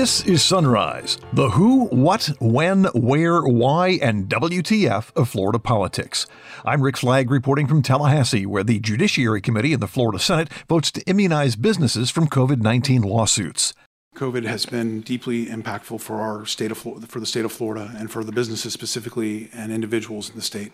This 0.00 0.24
is 0.24 0.42
Sunrise, 0.42 1.18
the 1.34 1.50
who, 1.50 1.84
what, 1.88 2.30
when, 2.40 2.84
where, 2.94 3.42
why, 3.42 3.98
and 4.00 4.30
WTF 4.30 5.14
of 5.14 5.28
Florida 5.28 5.58
politics. 5.58 6.26
I'm 6.64 6.80
Rick 6.80 6.96
Flagg 6.96 7.30
reporting 7.30 7.66
from 7.66 7.82
Tallahassee, 7.82 8.46
where 8.46 8.64
the 8.64 8.80
Judiciary 8.80 9.42
Committee 9.42 9.74
in 9.74 9.80
the 9.80 9.86
Florida 9.86 10.18
Senate 10.18 10.48
votes 10.70 10.90
to 10.92 11.02
immunize 11.02 11.54
businesses 11.54 12.08
from 12.08 12.28
COVID 12.28 12.62
19 12.62 13.02
lawsuits. 13.02 13.74
COVID 14.16 14.46
has 14.46 14.64
been 14.64 15.02
deeply 15.02 15.44
impactful 15.44 16.00
for 16.00 16.22
our 16.22 16.46
state 16.46 16.70
of 16.70 16.78
for 16.78 17.20
the 17.20 17.26
state 17.26 17.44
of 17.44 17.52
Florida 17.52 17.92
and 17.98 18.10
for 18.10 18.24
the 18.24 18.32
businesses 18.32 18.72
specifically 18.72 19.50
and 19.52 19.70
individuals 19.70 20.30
in 20.30 20.36
the 20.36 20.40
state. 20.40 20.72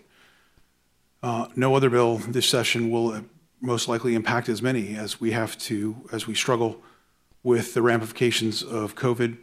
Uh, 1.21 1.47
no 1.53 1.75
other 1.75 1.89
bill 1.89 2.19
this 2.19 2.47
session 2.47 2.89
will 2.89 3.25
most 3.59 3.89
likely 3.89 4.15
impact 4.15 4.47
as 4.47 4.61
many 4.61 4.95
as 4.95 5.19
we 5.19 5.31
have 5.31 5.57
to 5.57 5.97
as 6.13 6.27
we 6.27 6.33
struggle 6.33 6.81
with 7.47 7.73
the 7.73 7.81
ramifications 7.81 8.61
of 8.61 8.93
COVID. 8.95 9.37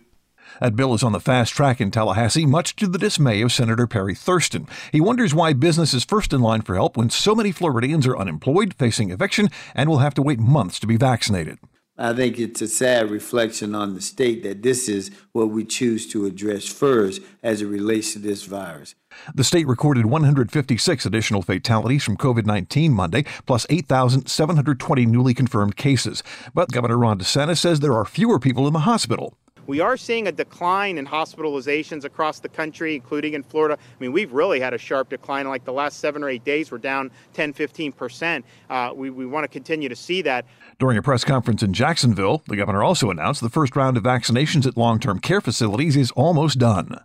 That 0.60 0.76
bill 0.76 0.92
is 0.92 1.02
on 1.02 1.12
the 1.12 1.20
fast 1.20 1.54
track 1.54 1.80
in 1.80 1.90
Tallahassee, 1.90 2.44
much 2.44 2.76
to 2.76 2.86
the 2.86 2.98
dismay 2.98 3.40
of 3.40 3.50
Senator 3.50 3.86
Perry 3.86 4.14
Thurston. 4.14 4.68
He 4.92 5.00
wonders 5.00 5.34
why 5.34 5.54
business 5.54 5.94
is 5.94 6.04
first 6.04 6.34
in 6.34 6.42
line 6.42 6.60
for 6.60 6.74
help 6.74 6.98
when 6.98 7.08
so 7.08 7.34
many 7.34 7.50
Floridians 7.50 8.06
are 8.06 8.16
unemployed, 8.16 8.74
facing 8.74 9.10
eviction, 9.10 9.48
and 9.74 9.88
will 9.88 9.98
have 9.98 10.12
to 10.14 10.22
wait 10.22 10.38
months 10.38 10.78
to 10.80 10.86
be 10.86 10.98
vaccinated. 10.98 11.58
I 11.96 12.12
think 12.12 12.40
it's 12.40 12.60
a 12.60 12.66
sad 12.66 13.08
reflection 13.08 13.72
on 13.72 13.94
the 13.94 14.00
state 14.00 14.42
that 14.42 14.62
this 14.62 14.88
is 14.88 15.12
what 15.30 15.50
we 15.50 15.64
choose 15.64 16.08
to 16.08 16.26
address 16.26 16.66
first 16.66 17.22
as 17.40 17.62
it 17.62 17.66
relates 17.66 18.14
to 18.14 18.18
this 18.18 18.42
virus. 18.42 18.96
The 19.32 19.44
state 19.44 19.68
recorded 19.68 20.06
156 20.06 21.06
additional 21.06 21.42
fatalities 21.42 22.02
from 22.02 22.16
COVID 22.16 22.46
19 22.46 22.92
Monday, 22.92 23.24
plus 23.46 23.64
8,720 23.70 25.06
newly 25.06 25.34
confirmed 25.34 25.76
cases. 25.76 26.24
But 26.52 26.72
Governor 26.72 26.98
Ron 26.98 27.20
DeSantis 27.20 27.58
says 27.58 27.78
there 27.78 27.94
are 27.94 28.04
fewer 28.04 28.40
people 28.40 28.66
in 28.66 28.72
the 28.72 28.80
hospital. 28.80 29.36
We 29.66 29.80
are 29.80 29.96
seeing 29.96 30.28
a 30.28 30.32
decline 30.32 30.98
in 30.98 31.06
hospitalizations 31.06 32.04
across 32.04 32.38
the 32.38 32.50
country, 32.50 32.94
including 32.94 33.32
in 33.32 33.42
Florida. 33.42 33.78
I 33.80 33.96
mean, 33.98 34.12
we've 34.12 34.30
really 34.30 34.60
had 34.60 34.74
a 34.74 34.78
sharp 34.78 35.08
decline. 35.08 35.48
Like 35.48 35.64
the 35.64 35.72
last 35.72 36.00
seven 36.00 36.22
or 36.22 36.28
eight 36.28 36.44
days, 36.44 36.70
we're 36.70 36.76
down 36.76 37.10
10, 37.32 37.54
15%. 37.54 38.42
Uh, 38.68 38.92
we, 38.94 39.08
we 39.08 39.24
want 39.24 39.44
to 39.44 39.48
continue 39.48 39.88
to 39.88 39.96
see 39.96 40.20
that. 40.20 40.44
During 40.78 40.98
a 40.98 41.02
press 41.02 41.22
conference 41.24 41.62
in 41.62 41.72
Jacksonville, 41.72 42.42
the 42.48 42.56
governor 42.56 42.82
also 42.82 43.10
announced 43.10 43.40
the 43.40 43.48
first 43.48 43.76
round 43.76 43.96
of 43.96 44.02
vaccinations 44.02 44.66
at 44.66 44.76
long 44.76 44.98
term 44.98 45.20
care 45.20 45.40
facilities 45.40 45.96
is 45.96 46.10
almost 46.12 46.58
done. 46.58 46.98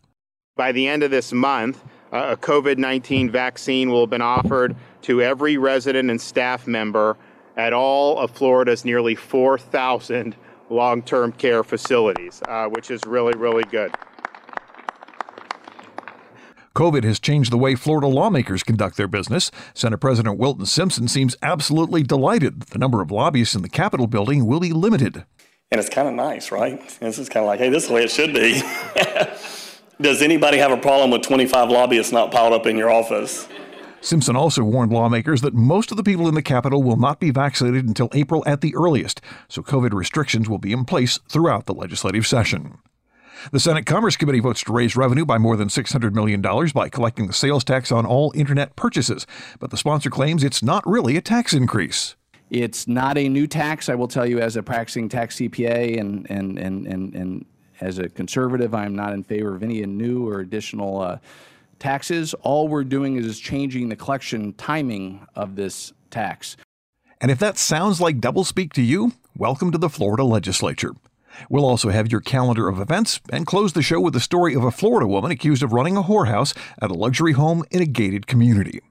By 0.55 0.71
the 0.71 0.87
end 0.87 1.03
of 1.03 1.11
this 1.11 1.31
month, 1.31 1.83
uh, 2.11 2.29
a 2.31 2.37
COVID 2.37 2.77
19 2.77 3.29
vaccine 3.29 3.91
will 3.91 4.01
have 4.01 4.09
been 4.09 4.21
offered 4.21 4.75
to 5.03 5.21
every 5.21 5.57
resident 5.57 6.09
and 6.09 6.19
staff 6.19 6.65
member 6.65 7.15
at 7.57 7.73
all 7.73 8.17
of 8.17 8.31
Florida's 8.31 8.85
nearly 8.85 9.13
4,000 9.13 10.35
long 10.69 11.03
term 11.03 11.31
care 11.31 11.63
facilities, 11.63 12.41
uh, 12.47 12.67
which 12.67 12.89
is 12.89 13.01
really, 13.05 13.33
really 13.37 13.63
good. 13.65 13.93
COVID 16.79 17.03
has 17.03 17.19
changed 17.19 17.51
the 17.51 17.57
way 17.57 17.75
Florida 17.75 18.07
lawmakers 18.07 18.63
conduct 18.63 18.95
their 18.95 19.09
business. 19.09 19.51
Senate 19.73 19.97
President 19.97 20.39
Wilton 20.39 20.65
Simpson 20.65 21.09
seems 21.09 21.35
absolutely 21.43 22.03
delighted 22.03 22.61
that 22.61 22.69
the 22.69 22.79
number 22.79 23.01
of 23.01 23.11
lobbyists 23.11 23.53
in 23.53 23.63
the 23.63 23.67
Capitol 23.67 24.07
building 24.07 24.45
will 24.45 24.61
be 24.61 24.71
limited. 24.71 25.25
And 25.71 25.81
it's 25.81 25.89
kind 25.89 26.07
of 26.07 26.13
nice, 26.13 26.53
right? 26.53 26.79
This 27.01 27.19
is 27.19 27.27
kind 27.27 27.43
of 27.43 27.47
like, 27.47 27.59
hey, 27.59 27.67
this 27.67 27.83
is 27.83 27.89
the 27.89 27.95
way 27.95 28.05
it 28.05 28.11
should 28.11 28.33
be. 28.33 28.61
Does 30.01 30.21
anybody 30.21 30.57
have 30.57 30.71
a 30.71 30.77
problem 30.77 31.11
with 31.11 31.21
25 31.21 31.69
lobbyists 31.69 32.13
not 32.13 32.31
piled 32.31 32.53
up 32.53 32.65
in 32.65 32.77
your 32.77 32.89
office? 32.89 33.49
Simpson 33.99 34.37
also 34.37 34.63
warned 34.63 34.93
lawmakers 34.93 35.41
that 35.41 35.53
most 35.53 35.91
of 35.91 35.97
the 35.97 36.03
people 36.03 36.29
in 36.29 36.35
the 36.35 36.41
Capitol 36.41 36.81
will 36.81 36.95
not 36.95 37.19
be 37.19 37.29
vaccinated 37.29 37.89
until 37.89 38.07
April 38.13 38.41
at 38.47 38.61
the 38.61 38.73
earliest, 38.73 39.19
so 39.49 39.61
COVID 39.61 39.91
restrictions 39.91 40.47
will 40.47 40.59
be 40.59 40.71
in 40.71 40.85
place 40.85 41.19
throughout 41.27 41.65
the 41.65 41.73
legislative 41.73 42.25
session. 42.25 42.77
The 43.51 43.59
Senate 43.59 43.85
Commerce 43.85 44.17
Committee 44.17 44.41
votes 44.41 44.63
to 44.63 44.73
raise 44.73 44.95
revenue 44.95 45.25
by 45.25 45.37
more 45.37 45.55
than 45.55 45.69
$600 45.69 46.13
million 46.13 46.41
by 46.41 46.89
collecting 46.89 47.27
the 47.27 47.33
sales 47.33 47.63
tax 47.63 47.91
on 47.91 48.05
all 48.05 48.31
Internet 48.35 48.75
purchases, 48.75 49.25
but 49.59 49.71
the 49.71 49.77
sponsor 49.77 50.09
claims 50.09 50.43
it's 50.43 50.61
not 50.61 50.85
really 50.85 51.17
a 51.17 51.21
tax 51.21 51.53
increase. 51.53 52.15
It's 52.49 52.87
not 52.87 53.17
a 53.17 53.29
new 53.29 53.47
tax, 53.47 53.89
I 53.89 53.95
will 53.95 54.07
tell 54.07 54.25
you, 54.25 54.39
as 54.39 54.55
a 54.55 54.63
practicing 54.63 55.07
tax 55.07 55.37
CPA 55.37 55.99
and, 55.99 56.29
and, 56.29 56.57
and, 56.59 56.85
and, 56.85 57.15
and 57.15 57.45
as 57.79 57.97
a 57.97 58.09
conservative, 58.09 58.73
I'm 58.73 58.95
not 58.95 59.13
in 59.13 59.23
favor 59.23 59.55
of 59.55 59.63
any 59.63 59.85
new 59.85 60.27
or 60.27 60.41
additional 60.41 61.01
uh, 61.01 61.17
taxes. 61.77 62.33
All 62.41 62.67
we're 62.67 62.83
doing 62.83 63.15
is 63.15 63.39
changing 63.39 63.89
the 63.89 63.95
collection 63.95 64.53
timing 64.53 65.25
of 65.35 65.55
this 65.55 65.93
tax. 66.11 66.57
And 67.21 67.31
if 67.31 67.39
that 67.39 67.57
sounds 67.57 68.01
like 68.01 68.19
doublespeak 68.19 68.73
to 68.73 68.81
you, 68.81 69.13
welcome 69.35 69.71
to 69.71 69.77
the 69.77 69.89
Florida 69.89 70.23
legislature. 70.23 70.93
We'll 71.49 71.65
also 71.65 71.89
have 71.89 72.11
your 72.11 72.21
calendar 72.21 72.67
of 72.67 72.79
events 72.79 73.19
and 73.31 73.45
close 73.45 73.73
the 73.73 73.81
show 73.81 73.99
with 73.99 74.13
the 74.13 74.19
story 74.19 74.53
of 74.53 74.63
a 74.63 74.71
Florida 74.71 75.07
woman 75.07 75.31
accused 75.31 75.63
of 75.63 75.73
running 75.73 75.97
a 75.97 76.03
whorehouse 76.03 76.55
at 76.81 76.91
a 76.91 76.95
luxury 76.95 77.33
home 77.33 77.63
in 77.71 77.81
a 77.81 77.85
gated 77.85 78.27
community. 78.27 78.81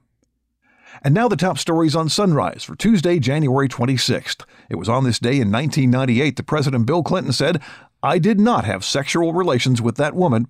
And 1.01 1.13
now 1.13 1.27
the 1.27 1.37
top 1.37 1.57
stories 1.57 1.95
on 1.95 2.09
Sunrise 2.09 2.63
for 2.63 2.75
Tuesday, 2.75 3.19
January 3.19 3.69
26th. 3.69 4.43
It 4.69 4.75
was 4.75 4.89
on 4.89 5.03
this 5.03 5.19
day 5.19 5.39
in 5.39 5.51
1998 5.51 6.35
that 6.35 6.43
President 6.45 6.85
Bill 6.85 7.03
Clinton 7.03 7.31
said, 7.31 7.61
I 8.03 8.19
did 8.19 8.39
not 8.39 8.65
have 8.65 8.83
sexual 8.83 9.33
relations 9.33 9.81
with 9.81 9.95
that 9.97 10.15
woman, 10.15 10.47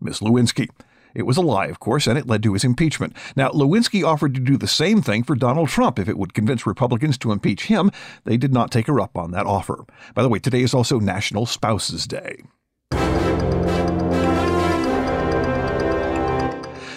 Miss 0.00 0.20
Lewinsky. 0.20 0.68
It 1.14 1.22
was 1.22 1.36
a 1.36 1.42
lie, 1.42 1.66
of 1.66 1.80
course, 1.80 2.06
and 2.06 2.18
it 2.18 2.26
led 2.26 2.42
to 2.44 2.52
his 2.52 2.64
impeachment. 2.64 3.16
Now, 3.36 3.50
Lewinsky 3.50 4.04
offered 4.04 4.34
to 4.34 4.40
do 4.40 4.56
the 4.56 4.66
same 4.66 5.02
thing 5.02 5.22
for 5.22 5.34
Donald 5.34 5.68
Trump 5.68 5.98
if 5.98 6.08
it 6.08 6.18
would 6.18 6.34
convince 6.34 6.66
Republicans 6.66 7.18
to 7.18 7.32
impeach 7.32 7.66
him. 7.66 7.90
They 8.24 8.36
did 8.36 8.52
not 8.52 8.70
take 8.70 8.86
her 8.86 9.00
up 9.00 9.16
on 9.16 9.30
that 9.32 9.46
offer. 9.46 9.84
By 10.14 10.22
the 10.22 10.28
way, 10.28 10.38
today 10.38 10.62
is 10.62 10.74
also 10.74 10.98
National 10.98 11.46
Spouses 11.46 12.06
Day. 12.06 12.42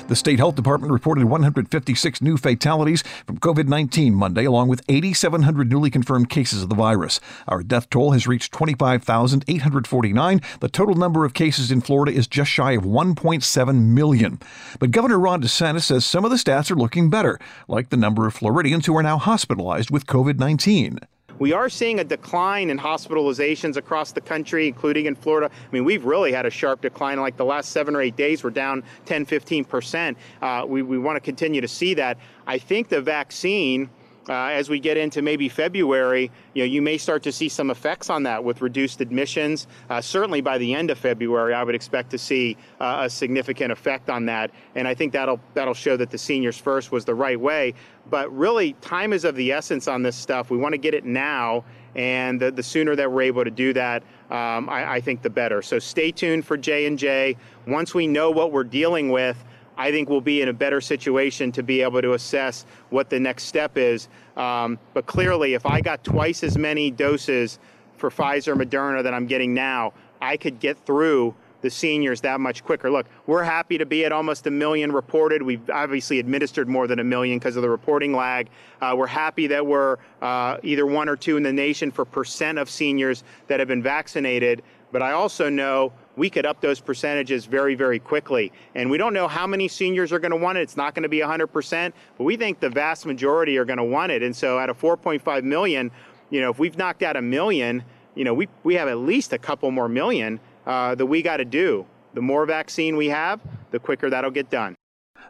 The 0.08 0.16
state 0.16 0.38
health 0.38 0.54
department 0.54 0.94
reported 0.94 1.24
156 1.24 2.22
new 2.22 2.38
fatalities 2.38 3.04
from 3.26 3.40
COVID 3.40 3.68
19 3.68 4.14
Monday, 4.14 4.46
along 4.46 4.68
with 4.68 4.84
8,700 4.88 5.68
newly 5.68 5.90
confirmed 5.90 6.30
cases 6.30 6.62
of 6.62 6.70
the 6.70 6.76
virus. 6.76 7.20
Our 7.48 7.64
death 7.64 7.90
toll 7.90 8.12
has 8.12 8.28
reached 8.28 8.52
25,849. 8.54 10.42
The 10.60 10.70
total 10.70 10.94
number 10.94 11.26
of 11.26 11.34
cases 11.34 11.72
in 11.72 11.82
Florida 11.82 12.16
is 12.16 12.28
just 12.28 12.52
shy 12.52 12.74
of 12.74 12.84
1.7 12.84 13.82
million. 13.82 14.40
But 14.80 14.92
Governor 14.92 15.18
Ron 15.18 15.42
DeSantis 15.42 15.86
says 15.86 16.06
some 16.06 16.24
of 16.24 16.30
the 16.30 16.38
stats 16.38 16.70
are 16.70 16.76
looking 16.76 17.10
better, 17.10 17.40
like 17.68 17.90
the 17.90 17.98
number 17.98 18.28
of 18.28 18.36
Floridians 18.36 18.86
who 18.86 18.96
are 18.96 19.02
now 19.02 19.18
hospitalized 19.18 19.90
with 19.90 20.06
COVID 20.06 20.38
19. 20.38 21.00
We 21.38 21.52
are 21.52 21.70
seeing 21.70 22.00
a 22.00 22.04
decline 22.04 22.70
in 22.70 22.80
hospitalizations 22.80 23.76
across 23.76 24.14
the 24.14 24.22
country, 24.22 24.68
including 24.68 25.06
in 25.06 25.16
Florida. 25.16 25.50
I 25.54 25.72
mean, 25.74 25.84
we've 25.84 26.06
really 26.06 26.32
had 26.32 26.46
a 26.46 26.50
sharp 26.50 26.82
decline. 26.82 27.20
Like 27.20 27.36
the 27.36 27.46
last 27.46 27.72
seven 27.72 27.94
or 27.96 28.02
eight 28.02 28.16
days, 28.16 28.44
we're 28.44 28.52
down 28.52 28.84
10, 29.06 29.26
15%. 29.26 30.16
Uh, 30.42 30.66
we, 30.66 30.82
we 30.82 30.98
want 30.98 31.18
to 31.18 31.20
continue 31.20 31.60
to 31.60 31.68
see 31.68 31.94
that. 31.96 32.18
I 32.48 32.58
think 32.58 32.88
the 32.88 33.02
vaccine 33.02 33.90
uh, 34.30 34.48
as 34.48 34.70
we 34.70 34.80
get 34.80 34.98
into 34.98 35.22
maybe 35.22 35.48
February, 35.50 36.32
you 36.54 36.64
know, 36.64 36.66
you 36.66 36.82
may 36.82 36.98
start 36.98 37.24
to 37.24 37.32
see 37.32 37.48
some 37.50 37.70
effects 37.70 38.10
on 38.10 38.24
that 38.24 38.44
with 38.44 38.62
reduced 38.62 39.02
admissions. 39.02 39.68
Uh, 39.90 40.02
certainly 40.02 40.42
by 40.42 40.58
the 40.58 40.74
end 40.74 40.90
of 40.90 40.98
February, 40.98 41.54
I 41.54 41.64
would 41.64 41.76
expect 41.76 42.10
to 42.12 42.18
see 42.18 42.58
uh, 42.80 43.02
a 43.04 43.10
significant 43.10 43.72
effect 43.72 44.10
on 44.10 44.26
that, 44.26 44.52
and 44.76 44.88
I 44.88 44.96
think 44.96 45.14
that'll 45.14 45.40
that'll 45.54 45.74
show 45.74 45.98
that 45.98 46.10
the 46.10 46.18
seniors 46.18 46.58
first 46.58 46.92
was 46.92 47.06
the 47.06 47.16
right 47.16 47.40
way. 47.40 47.74
But 48.10 48.36
really, 48.36 48.74
time 48.82 49.14
is 49.14 49.26
of 49.26 49.36
the 49.36 49.52
essence 49.52 49.88
on 49.88 50.04
this 50.04 50.16
stuff. 50.16 50.50
We 50.50 50.58
want 50.58 50.74
to 50.74 50.78
get 50.78 50.94
it 50.94 51.06
now, 51.06 51.64
and 51.96 52.40
the, 52.40 52.52
the 52.52 52.64
sooner 52.64 52.96
that 52.96 53.12
we're 53.12 53.24
able 53.24 53.44
to 53.44 53.52
do 53.52 53.74
that, 53.74 54.04
um, 54.30 54.70
I, 54.70 54.94
I 54.94 55.02
think 55.02 55.22
the 55.22 55.30
better. 55.30 55.62
So 55.62 55.80
stay 55.80 56.12
tuned 56.12 56.46
for 56.46 56.58
J 56.58 56.86
and 56.86 56.98
J. 56.98 57.38
Once 57.68 57.94
we 57.94 58.08
know 58.08 58.32
what 58.32 58.52
we're 58.52 58.64
dealing 58.64 59.10
with. 59.10 59.44
I 59.78 59.92
think 59.92 60.10
we'll 60.10 60.22
be 60.22 60.42
in 60.42 60.50
a 60.50 60.54
better 60.54 60.82
situation 60.82 61.52
to 61.54 61.64
be 61.64 61.82
able 61.82 62.02
to 62.02 62.14
assess 62.14 62.66
what 62.90 63.10
the 63.10 63.20
next 63.20 63.44
step 63.44 63.78
is. 63.78 64.08
Um, 64.38 64.80
but 64.94 65.06
clearly, 65.06 65.54
if 65.54 65.66
I 65.66 65.82
got 65.82 66.04
twice 66.04 66.44
as 66.44 66.58
many 66.58 66.92
doses 66.92 67.60
for 67.98 68.10
Pfizer, 68.10 68.56
Moderna 68.56 69.04
that 69.04 69.14
I'm 69.14 69.26
getting 69.26 69.54
now, 69.54 69.94
I 70.22 70.38
could 70.38 70.60
get 70.60 70.78
through 70.86 71.36
the 71.62 71.70
seniors 71.72 72.22
that 72.22 72.40
much 72.40 72.64
quicker. 72.64 72.92
Look, 72.92 73.08
we're 73.26 73.44
happy 73.44 73.80
to 73.80 73.88
be 73.88 74.06
at 74.06 74.12
almost 74.12 74.46
a 74.46 74.52
million 74.52 74.92
reported. 74.92 75.42
We've 75.42 75.68
obviously 75.72 76.20
administered 76.20 76.68
more 76.68 76.86
than 76.86 77.00
a 77.00 77.04
million 77.04 77.40
because 77.40 77.56
of 77.56 77.64
the 77.64 77.70
reporting 77.70 78.14
lag. 78.14 78.50
Uh, 78.82 78.94
we're 78.96 79.08
happy 79.08 79.48
that 79.48 79.66
we're 79.66 79.98
uh, 80.22 80.58
either 80.62 80.86
one 80.86 81.10
or 81.10 81.16
two 81.16 81.38
in 81.38 81.44
the 81.44 81.52
nation 81.52 81.90
for 81.90 82.06
percent 82.06 82.60
of 82.60 82.70
seniors 82.70 83.24
that 83.48 83.60
have 83.60 83.68
been 83.68 83.82
vaccinated. 83.82 84.62
But 84.92 85.02
I 85.02 85.14
also 85.14 85.50
know 85.50 85.92
we 86.16 86.30
could 86.30 86.46
up 86.46 86.62
those 86.62 86.80
percentages 86.80 87.46
very, 87.46 87.76
very 87.76 88.00
quickly. 88.00 88.52
And 88.74 88.90
we 88.90 88.98
don't 88.98 89.14
know 89.14 89.28
how 89.28 89.48
many 89.48 89.68
seniors 89.68 90.12
are 90.12 90.20
going 90.20 90.32
to 90.32 90.38
want 90.38 90.58
it. 90.58 90.62
It's 90.62 90.78
not 90.78 90.96
going 90.96 91.04
to 91.04 91.10
be 91.10 91.20
100%, 91.20 91.94
but 92.18 92.24
we 92.24 92.38
think 92.38 92.60
the 92.60 92.70
vast 92.70 93.06
majority 93.06 93.58
are 93.58 93.66
going 93.66 93.78
to 93.78 93.84
want 93.84 94.12
it. 94.12 94.24
And 94.24 94.36
so, 94.36 94.58
out 94.58 94.70
of 94.70 94.80
4.5 94.80 95.44
million, 95.44 95.92
you 96.30 96.42
know, 96.42 96.50
if 96.50 96.60
we've 96.60 96.78
knocked 96.78 97.04
out 97.04 97.16
a 97.16 97.22
million, 97.22 97.84
you 98.16 98.24
know, 98.24 98.34
we, 98.34 98.48
we 98.64 98.76
have 98.76 98.88
at 98.88 98.98
least 98.98 99.34
a 99.34 99.38
couple 99.38 99.70
more 99.72 99.90
million 99.90 100.40
uh, 100.66 100.96
that 100.96 101.06
we 101.06 101.22
got 101.22 101.38
to 101.38 101.46
do. 101.46 101.86
The 102.14 102.22
more 102.22 102.46
vaccine 102.46 102.96
we 102.96 103.10
have, 103.10 103.42
the 103.72 103.80
quicker 103.80 104.10
that'll 104.10 104.32
get 104.32 104.50
done. 104.50 104.76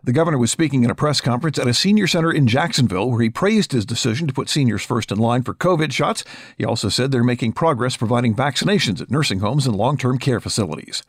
The 0.03 0.13
governor 0.13 0.37
was 0.37 0.51
speaking 0.51 0.83
in 0.83 0.91
a 0.91 0.95
press 0.95 1.21
conference 1.21 1.57
at 1.57 1.67
a 1.67 1.73
senior 1.73 2.07
center 2.07 2.31
in 2.31 2.47
Jacksonville 2.47 3.09
where 3.09 3.21
he 3.21 3.29
praised 3.29 3.71
his 3.71 3.85
decision 3.85 4.27
to 4.27 4.33
put 4.33 4.49
seniors 4.49 4.83
first 4.83 5.11
in 5.11 5.17
line 5.17 5.43
for 5.43 5.53
COVID 5.53 5.91
shots. 5.91 6.23
He 6.57 6.65
also 6.65 6.89
said 6.89 7.11
they're 7.11 7.23
making 7.23 7.53
progress 7.53 7.97
providing 7.97 8.35
vaccinations 8.35 9.01
at 9.01 9.09
nursing 9.09 9.39
homes 9.39 9.65
and 9.65 9.75
long 9.75 9.97
term 9.97 10.17
care 10.17 10.39
facilities. 10.39 11.03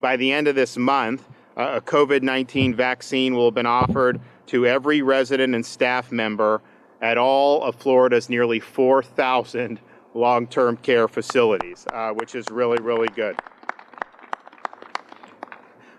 By 0.00 0.16
the 0.16 0.32
end 0.32 0.48
of 0.48 0.54
this 0.54 0.76
month, 0.76 1.24
a 1.56 1.80
COVID 1.80 2.22
19 2.22 2.74
vaccine 2.74 3.34
will 3.34 3.46
have 3.46 3.54
been 3.54 3.66
offered 3.66 4.20
to 4.46 4.66
every 4.66 5.02
resident 5.02 5.54
and 5.54 5.66
staff 5.66 6.10
member 6.12 6.62
at 7.00 7.18
all 7.18 7.62
of 7.62 7.74
Florida's 7.76 8.28
nearly 8.28 8.60
4,000 8.60 9.78
long 10.14 10.46
term 10.46 10.76
care 10.78 11.08
facilities, 11.08 11.86
uh, 11.92 12.10
which 12.10 12.34
is 12.34 12.48
really, 12.50 12.78
really 12.80 13.08
good 13.08 13.36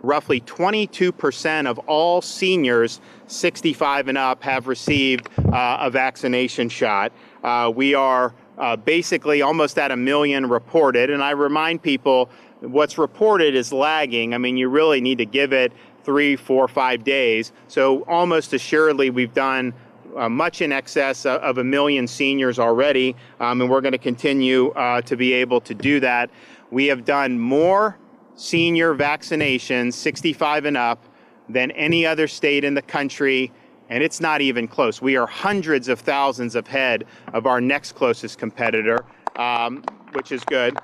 roughly 0.01 0.41
22% 0.41 1.67
of 1.67 1.77
all 1.79 2.21
seniors 2.21 3.01
65 3.27 4.07
and 4.07 4.17
up 4.17 4.43
have 4.43 4.67
received 4.67 5.29
uh, 5.51 5.77
a 5.81 5.89
vaccination 5.89 6.69
shot. 6.69 7.11
Uh, 7.43 7.71
we 7.73 7.93
are 7.93 8.33
uh, 8.57 8.75
basically 8.75 9.41
almost 9.41 9.77
at 9.77 9.91
a 9.91 9.97
million 9.97 10.47
reported, 10.47 11.09
and 11.09 11.23
I 11.23 11.31
remind 11.31 11.81
people 11.81 12.29
what's 12.59 12.97
reported 12.97 13.55
is 13.55 13.71
lagging. 13.71 14.33
I 14.33 14.37
mean, 14.37 14.57
you 14.57 14.67
really 14.69 15.01
need 15.01 15.17
to 15.19 15.25
give 15.25 15.53
it 15.53 15.71
three, 16.03 16.35
four, 16.35 16.67
five 16.67 17.03
days. 17.03 17.51
So 17.67 18.01
almost 18.03 18.53
assuredly, 18.53 19.09
we've 19.09 19.33
done 19.33 19.73
uh, 20.17 20.27
much 20.27 20.61
in 20.61 20.71
excess 20.71 21.25
of 21.25 21.57
a 21.57 21.63
million 21.63 22.07
seniors 22.07 22.59
already, 22.59 23.15
um, 23.39 23.61
and 23.61 23.69
we're 23.69 23.81
going 23.81 23.93
to 23.93 23.97
continue 23.97 24.69
uh, 24.71 25.01
to 25.03 25.15
be 25.15 25.33
able 25.33 25.61
to 25.61 25.73
do 25.73 25.99
that. 25.99 26.29
We 26.71 26.87
have 26.87 27.05
done 27.05 27.39
more 27.39 27.97
senior 28.39 28.95
vaccinations, 28.95 29.93
65 29.93 30.65
and 30.65 30.77
up, 30.77 31.03
than 31.49 31.71
any 31.71 32.05
other 32.05 32.27
state 32.27 32.63
in 32.63 32.73
the 32.73 32.81
country, 32.81 33.51
and 33.89 34.01
it's 34.01 34.21
not 34.21 34.39
even 34.39 34.67
close. 34.67 35.01
We 35.01 35.17
are 35.17 35.27
hundreds 35.27 35.89
of 35.89 35.99
thousands 35.99 36.55
ahead 36.55 37.05
of 37.33 37.45
our 37.45 37.59
next 37.59 37.93
closest 37.93 38.37
competitor, 38.37 39.03
um, 39.35 39.83
which 40.13 40.31
is 40.31 40.43
good. 40.45 40.77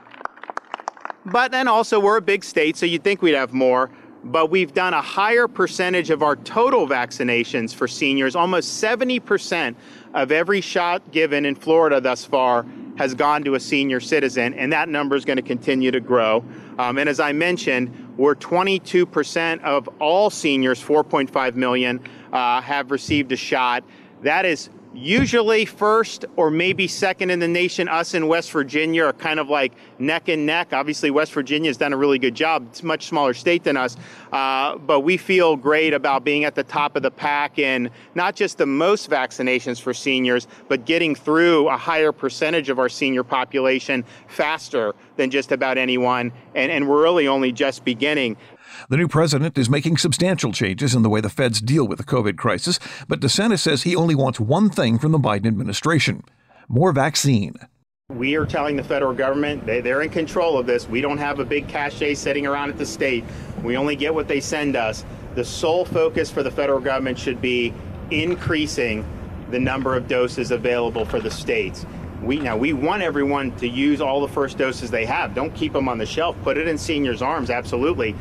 But 1.25 1.51
then 1.51 1.67
also, 1.67 1.99
we're 1.99 2.17
a 2.17 2.21
big 2.21 2.43
state, 2.43 2.77
so 2.77 2.85
you'd 2.85 3.03
think 3.03 3.21
we'd 3.21 3.35
have 3.35 3.53
more. 3.53 3.89
But 4.23 4.49
we've 4.49 4.73
done 4.73 4.93
a 4.93 5.01
higher 5.01 5.47
percentage 5.47 6.09
of 6.09 6.23
our 6.23 6.35
total 6.35 6.87
vaccinations 6.87 7.73
for 7.73 7.87
seniors. 7.87 8.35
Almost 8.35 8.83
70% 8.83 9.75
of 10.13 10.31
every 10.31 10.61
shot 10.61 11.11
given 11.11 11.45
in 11.45 11.55
Florida 11.55 12.01
thus 12.01 12.25
far 12.25 12.65
has 12.97 13.13
gone 13.13 13.43
to 13.43 13.55
a 13.55 13.59
senior 13.59 13.99
citizen, 13.99 14.53
and 14.53 14.71
that 14.71 14.89
number 14.89 15.15
is 15.15 15.25
going 15.25 15.37
to 15.37 15.43
continue 15.43 15.91
to 15.91 15.99
grow. 15.99 16.43
Um, 16.79 16.97
and 16.97 17.09
as 17.09 17.19
I 17.19 17.31
mentioned, 17.31 18.13
we're 18.17 18.35
22% 18.35 19.61
of 19.63 19.89
all 19.99 20.29
seniors, 20.29 20.81
4.5 20.81 21.55
million, 21.55 21.99
uh, 22.31 22.61
have 22.61 22.91
received 22.91 23.31
a 23.31 23.35
shot. 23.35 23.83
That 24.21 24.45
is 24.45 24.69
usually 24.95 25.65
first 25.65 26.25
or 26.35 26.49
maybe 26.49 26.87
second 26.87 27.29
in 27.29 27.39
the 27.39 27.47
nation. 27.47 27.87
Us 27.87 28.13
in 28.13 28.27
West 28.27 28.51
Virginia 28.51 29.05
are 29.05 29.13
kind 29.13 29.39
of 29.39 29.49
like 29.49 29.73
neck 29.99 30.27
and 30.29 30.45
neck. 30.45 30.73
Obviously, 30.73 31.11
West 31.11 31.33
Virginia 31.33 31.69
has 31.69 31.77
done 31.77 31.93
a 31.93 31.97
really 31.97 32.19
good 32.19 32.35
job. 32.35 32.67
It's 32.69 32.81
a 32.81 32.85
much 32.85 33.07
smaller 33.07 33.33
state 33.33 33.63
than 33.63 33.77
us, 33.77 33.97
uh, 34.31 34.77
but 34.77 35.01
we 35.01 35.17
feel 35.17 35.55
great 35.55 35.93
about 35.93 36.23
being 36.23 36.45
at 36.45 36.55
the 36.55 36.63
top 36.63 36.95
of 36.95 37.03
the 37.03 37.11
pack 37.11 37.59
in 37.59 37.89
not 38.15 38.35
just 38.35 38.57
the 38.57 38.65
most 38.65 39.09
vaccinations 39.09 39.81
for 39.81 39.93
seniors, 39.93 40.47
but 40.67 40.85
getting 40.85 41.15
through 41.15 41.67
a 41.69 41.77
higher 41.77 42.11
percentage 42.11 42.69
of 42.69 42.79
our 42.79 42.89
senior 42.89 43.23
population 43.23 44.03
faster 44.27 44.93
than 45.17 45.29
just 45.29 45.51
about 45.51 45.77
anyone. 45.77 46.31
And, 46.55 46.71
and 46.71 46.87
we're 46.89 47.01
really 47.01 47.27
only 47.27 47.51
just 47.51 47.83
beginning. 47.83 48.37
The 48.89 48.97
new 48.97 49.07
president 49.07 49.57
is 49.57 49.69
making 49.69 49.97
substantial 49.97 50.51
changes 50.51 50.95
in 50.95 51.01
the 51.03 51.09
way 51.09 51.21
the 51.21 51.29
feds 51.29 51.61
deal 51.61 51.87
with 51.87 51.97
the 51.97 52.03
COVID 52.03 52.37
crisis, 52.37 52.79
but 53.07 53.19
DeSantis 53.19 53.59
says 53.59 53.83
he 53.83 53.95
only 53.95 54.15
wants 54.15 54.39
one 54.39 54.69
thing 54.69 54.99
from 54.99 55.11
the 55.11 55.19
Biden 55.19 55.47
administration 55.47 56.23
more 56.67 56.91
vaccine. 56.91 57.55
We 58.09 58.35
are 58.35 58.45
telling 58.45 58.75
the 58.75 58.83
federal 58.83 59.13
government 59.13 59.65
they, 59.65 59.81
they're 59.81 60.01
in 60.01 60.09
control 60.09 60.57
of 60.57 60.65
this. 60.65 60.87
We 60.87 61.01
don't 61.01 61.17
have 61.17 61.39
a 61.39 61.45
big 61.45 61.67
cache 61.67 62.17
sitting 62.17 62.45
around 62.45 62.69
at 62.69 62.77
the 62.77 62.85
state. 62.85 63.23
We 63.63 63.77
only 63.77 63.95
get 63.95 64.13
what 64.13 64.27
they 64.27 64.39
send 64.39 64.75
us. 64.75 65.03
The 65.33 65.43
sole 65.43 65.85
focus 65.85 66.29
for 66.29 66.43
the 66.43 66.51
federal 66.51 66.79
government 66.79 67.17
should 67.17 67.41
be 67.41 67.73
increasing 68.11 69.05
the 69.49 69.59
number 69.59 69.95
of 69.95 70.07
doses 70.07 70.51
available 70.51 71.05
for 71.05 71.19
the 71.19 71.31
states. 71.31 71.85
We 72.21 72.39
now 72.39 72.55
we 72.57 72.73
want 72.73 73.01
everyone 73.01 73.55
to 73.57 73.67
use 73.67 74.01
all 74.01 74.21
the 74.21 74.31
first 74.31 74.57
doses 74.57 74.91
they 74.91 75.05
have. 75.05 75.33
Don't 75.33 75.53
keep 75.53 75.73
them 75.73 75.89
on 75.89 75.97
the 75.97 76.05
shelf. 76.05 76.35
Put 76.43 76.57
it 76.57 76.67
in 76.67 76.77
seniors' 76.77 77.21
arms, 77.21 77.49
absolutely. 77.49 78.15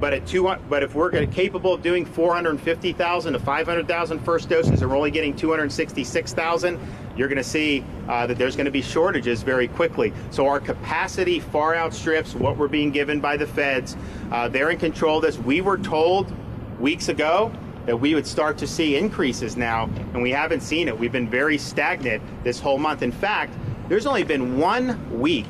But 0.00 0.12
at 0.12 0.26
two, 0.26 0.54
but 0.68 0.82
if 0.82 0.94
we're 0.94 1.26
capable 1.26 1.74
of 1.74 1.82
doing 1.82 2.04
450,000 2.04 3.32
to 3.32 3.38
500,000 3.38 4.18
first 4.20 4.48
doses, 4.48 4.80
and 4.80 4.90
we're 4.90 4.96
only 4.96 5.10
getting 5.10 5.34
266,000, 5.34 6.78
you're 7.16 7.28
going 7.28 7.36
to 7.36 7.44
see 7.44 7.84
uh, 8.08 8.26
that 8.28 8.38
there's 8.38 8.54
going 8.54 8.66
to 8.66 8.70
be 8.70 8.82
shortages 8.82 9.42
very 9.42 9.66
quickly. 9.66 10.12
So 10.30 10.46
our 10.46 10.60
capacity 10.60 11.40
far 11.40 11.74
outstrips 11.74 12.34
what 12.34 12.56
we're 12.56 12.68
being 12.68 12.92
given 12.92 13.20
by 13.20 13.36
the 13.36 13.46
feds. 13.46 13.96
Uh, 14.30 14.48
they're 14.48 14.70
in 14.70 14.78
control 14.78 15.16
of 15.16 15.22
this. 15.22 15.36
We 15.36 15.60
were 15.60 15.78
told 15.78 16.32
weeks 16.78 17.08
ago 17.08 17.52
that 17.86 17.96
we 17.96 18.14
would 18.14 18.26
start 18.26 18.56
to 18.58 18.66
see 18.68 18.96
increases 18.96 19.56
now, 19.56 19.84
and 20.12 20.22
we 20.22 20.30
haven't 20.30 20.60
seen 20.60 20.86
it. 20.86 20.96
We've 20.96 21.10
been 21.10 21.28
very 21.28 21.58
stagnant 21.58 22.22
this 22.44 22.60
whole 22.60 22.78
month. 22.78 23.02
In 23.02 23.10
fact, 23.10 23.54
there's 23.88 24.06
only 24.06 24.22
been 24.22 24.58
one 24.58 25.18
week 25.18 25.46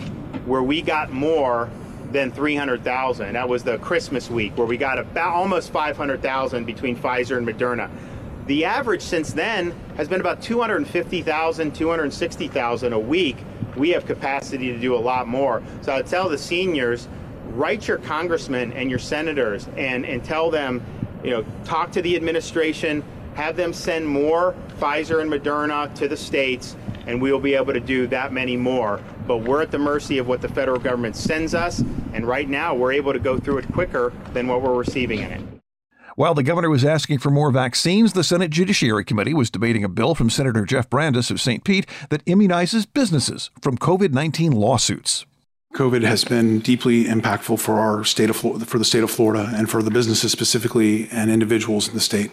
where 0.47 0.63
we 0.63 0.81
got 0.81 1.13
more 1.13 1.69
than 2.13 2.33
300,000. 2.33 3.35
That 3.35 3.49
was 3.49 3.63
the 3.63 3.79
Christmas 3.79 4.31
week 4.31 4.57
where 4.57 4.67
we 4.67 4.77
got 4.77 4.99
about 4.99 5.35
almost 5.35 5.71
500,000 5.71 6.65
between 6.65 6.97
Pfizer 6.97 7.37
and 7.37 7.47
Moderna. 7.47 7.91
The 8.47 8.65
average 8.65 9.03
since 9.03 9.33
then 9.33 9.75
has 9.97 10.09
been 10.09 10.21
about 10.21 10.41
250,000, 10.41 11.75
260,000 11.75 12.93
a 12.93 12.99
week. 12.99 13.37
We 13.77 13.91
have 13.91 14.07
capacity 14.07 14.73
to 14.73 14.79
do 14.79 14.95
a 14.95 14.97
lot 14.97 15.29
more. 15.29 15.63
So 15.83 15.95
I 15.95 16.03
tell 16.03 16.31
the 16.31 16.39
seniors, 16.39 17.09
write 17.51 17.87
your 17.87 17.99
congressmen 17.99 18.73
and 18.73 18.89
your 18.89 18.99
senators 18.99 19.69
and, 19.77 20.07
and 20.07 20.25
tell 20.25 20.51
them, 20.51 20.83
you 21.23 21.31
know, 21.31 21.45
talk 21.65 21.93
to 21.93 22.03
the 22.03 22.17
administration, 22.17 23.05
have 23.35 23.55
them 23.55 23.73
send 23.73 24.09
more 24.09 24.55
Pfizer 24.81 25.21
and 25.21 25.31
Moderna 25.31 25.95
to 25.97 26.09
the 26.09 26.17
states, 26.17 26.75
and 27.09 27.21
we 27.21 27.33
will 27.33 27.41
be 27.41 27.55
able 27.55 27.73
to 27.73 27.81
do 27.81 28.07
that 28.07 28.33
many 28.33 28.57
more 28.57 29.01
but 29.29 29.39
we're 29.39 29.63
at 29.63 29.71
the 29.71 29.79
mercy 29.79 30.19
of 30.19 30.27
what 30.27 30.41
the 30.41 30.49
federal 30.49 30.81
government 30.81 31.15
sends 31.15 31.55
us. 31.55 31.85
And 32.13 32.27
right 32.27 32.49
now, 32.49 32.75
we're 32.75 32.93
able 32.93 33.13
to 33.13 33.19
go 33.21 33.39
through 33.39 33.59
it 33.59 33.73
quicker 33.73 34.13
than 34.33 34.49
what 34.49 34.63
we're 34.63 34.75
receiving 34.75 35.21
in 35.21 35.31
it. 35.31 35.43
While 36.17 36.35
the 36.35 36.43
governor 36.43 36.71
was 36.71 36.85
asking 36.85 37.19
for 37.19 37.31
more 37.31 37.53
vaccines, 37.53 38.15
the 38.15 38.25
Senate 38.25 38.51
Judiciary 38.51 39.05
Committee 39.05 39.35
was 39.35 39.51
debating 39.51 39.85
a 39.85 39.89
bill 39.89 40.17
from 40.17 40.31
Senator 40.31 40.65
Jeff 40.65 40.91
Brandes 40.91 41.31
of 41.31 41.41
St. 41.41 41.63
Pete 41.63 41.87
that 42.09 42.25
immunizes 42.25 42.93
businesses 42.93 43.51
from 43.61 43.79
COVID 43.79 44.13
19 44.13 44.51
lawsuits. 44.51 45.27
COVID 45.75 46.03
has 46.03 46.25
been 46.25 46.59
deeply 46.61 47.05
impactful 47.05 47.61
for 47.61 47.79
our 47.79 48.03
state 48.03 48.31
of 48.31 48.37
for 48.37 48.79
the 48.79 48.85
state 48.85 49.05
of 49.05 49.11
Florida 49.11 49.53
and 49.55 49.71
for 49.71 49.83
the 49.83 49.91
businesses 49.91 50.33
specifically 50.33 51.09
and 51.11 51.31
individuals 51.31 51.87
in 51.87 51.95
the 51.95 52.01
state. 52.01 52.33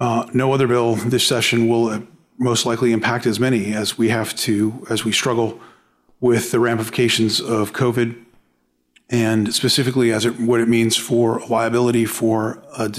Uh, 0.00 0.26
no 0.32 0.52
other 0.54 0.66
bill 0.68 0.94
this 0.94 1.26
session 1.26 1.68
will 1.68 2.06
most 2.38 2.66
likely 2.66 2.92
impact 2.92 3.26
as 3.26 3.38
many 3.38 3.72
as 3.72 3.96
we 3.96 4.08
have 4.08 4.34
to, 4.36 4.86
as 4.90 5.04
we 5.04 5.12
struggle 5.12 5.60
with 6.20 6.50
the 6.50 6.58
ramifications 6.58 7.40
of 7.40 7.72
COVID 7.72 8.24
and 9.10 9.54
specifically 9.54 10.12
as 10.12 10.24
it, 10.24 10.40
what 10.40 10.60
it 10.60 10.68
means 10.68 10.96
for 10.96 11.40
liability 11.48 12.04
for 12.04 12.62
a, 12.78 12.90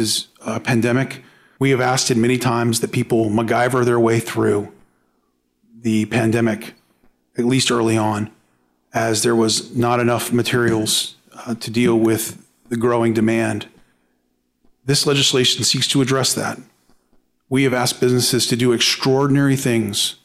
a 0.45 0.59
pandemic. 0.59 1.23
We 1.59 1.71
have 1.71 1.81
asked 1.81 2.11
it 2.11 2.17
many 2.17 2.37
times 2.37 2.79
that 2.81 2.91
people 2.91 3.29
MacGyver 3.29 3.83
their 3.83 3.99
way 3.99 4.19
through 4.19 4.71
the 5.81 6.05
pandemic, 6.05 6.73
at 7.37 7.45
least 7.45 7.71
early 7.71 7.97
on, 7.97 8.31
as 8.93 9.23
there 9.23 9.35
was 9.35 9.75
not 9.75 9.99
enough 9.99 10.31
materials 10.31 11.15
uh, 11.45 11.55
to 11.55 11.71
deal 11.71 11.97
with 11.97 12.47
the 12.69 12.77
growing 12.77 13.13
demand. 13.13 13.67
This 14.85 15.05
legislation 15.05 15.63
seeks 15.63 15.87
to 15.89 16.01
address 16.01 16.33
that. 16.33 16.59
We 17.55 17.63
have 17.63 17.74
asked 17.74 18.01
businesses 18.01 18.47
to 18.47 18.57
do 18.57 18.74
extraordinary 18.74 19.55
things. 19.55 20.15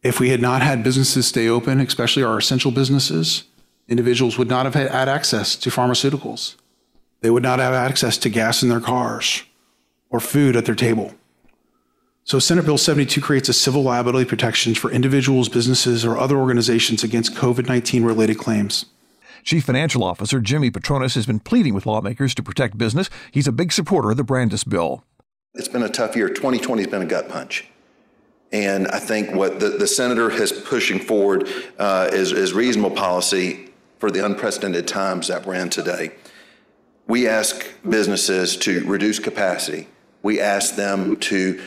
If 0.00 0.20
we 0.20 0.28
had 0.28 0.40
not 0.40 0.62
had 0.62 0.84
businesses 0.84 1.26
stay 1.26 1.48
open, 1.48 1.80
especially 1.80 2.22
our 2.22 2.38
essential 2.38 2.70
businesses, 2.70 3.42
individuals 3.88 4.38
would 4.38 4.46
not 4.46 4.64
have 4.64 4.74
had 4.74 5.08
access 5.08 5.56
to 5.56 5.70
pharmaceuticals. 5.70 6.54
They 7.20 7.30
would 7.30 7.42
not 7.42 7.58
have 7.58 7.74
access 7.74 8.16
to 8.18 8.28
gas 8.28 8.62
in 8.62 8.68
their 8.68 8.78
cars 8.78 9.42
or 10.08 10.20
food 10.20 10.54
at 10.54 10.66
their 10.66 10.76
table. 10.76 11.14
So, 12.22 12.38
Senate 12.38 12.64
Bill 12.64 12.78
72 12.78 13.20
creates 13.20 13.48
a 13.48 13.52
civil 13.52 13.82
liability 13.82 14.28
protections 14.28 14.78
for 14.78 14.92
individuals, 14.92 15.48
businesses, 15.48 16.04
or 16.04 16.16
other 16.16 16.36
organizations 16.36 17.02
against 17.02 17.34
COVID 17.34 17.66
19 17.66 18.04
related 18.04 18.38
claims. 18.38 18.84
Chief 19.42 19.64
Financial 19.64 20.04
Officer 20.04 20.40
Jimmy 20.40 20.70
Patronis 20.70 21.16
has 21.16 21.26
been 21.26 21.40
pleading 21.40 21.74
with 21.74 21.86
lawmakers 21.86 22.36
to 22.36 22.42
protect 22.44 22.78
business. 22.78 23.10
He's 23.32 23.48
a 23.48 23.52
big 23.52 23.72
supporter 23.72 24.12
of 24.12 24.16
the 24.16 24.22
Brandes 24.22 24.62
bill. 24.62 25.02
It's 25.54 25.68
been 25.68 25.84
a 25.84 25.88
tough 25.88 26.16
year. 26.16 26.28
2020 26.28 26.82
has 26.82 26.90
been 26.90 27.02
a 27.02 27.06
gut 27.06 27.28
punch. 27.28 27.64
And 28.50 28.88
I 28.88 28.98
think 28.98 29.34
what 29.34 29.60
the, 29.60 29.70
the 29.70 29.86
senator 29.86 30.30
is 30.30 30.52
pushing 30.52 30.98
forward 30.98 31.48
uh, 31.78 32.10
is, 32.12 32.32
is 32.32 32.52
reasonable 32.52 32.90
policy 32.90 33.70
for 33.98 34.10
the 34.10 34.24
unprecedented 34.24 34.88
times 34.88 35.28
that 35.28 35.46
we're 35.46 35.54
in 35.54 35.70
today. 35.70 36.12
we 37.06 37.28
ask 37.28 37.64
businesses 37.88 38.56
to 38.56 38.84
reduce 38.86 39.18
capacity. 39.20 39.86
We 40.22 40.40
ask 40.40 40.74
them 40.74 41.16
to 41.16 41.62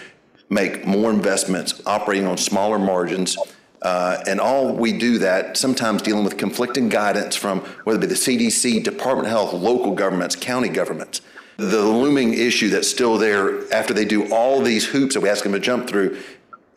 make 0.50 0.86
more 0.86 1.10
investments, 1.10 1.82
operating 1.86 2.28
on 2.28 2.38
smaller 2.38 2.80
margins. 2.80 3.38
Uh, 3.82 4.22
and 4.28 4.42
all 4.42 4.74
we 4.74 4.92
do 4.92 5.20
that, 5.20 5.56
sometimes 5.56 6.02
dealing 6.02 6.26
with 6.26 6.38
conflicting 6.38 6.90
guidance 6.90 7.36
from 7.36 7.60
whether 7.86 8.00
it 8.00 8.02
be 8.02 8.08
the 8.08 8.16
CDC, 8.16 8.84
Department 8.84 9.28
of 9.28 9.32
Health, 9.32 9.54
local 9.54 9.94
governments, 9.94 10.36
county 10.36 10.70
governments. 10.70 11.22
The 11.58 11.82
looming 11.82 12.36
issue 12.36 12.70
that's 12.70 12.90
still 12.90 13.18
there 13.18 13.72
after 13.74 13.94
they 13.94 14.06
do 14.06 14.32
all 14.32 14.62
these 14.62 14.86
hoops 14.86 15.16
that 15.16 15.22
we 15.22 15.30
ask 15.30 15.44
them 15.44 15.54
to 15.54 15.60
jump 15.60 15.88
through 15.88 16.20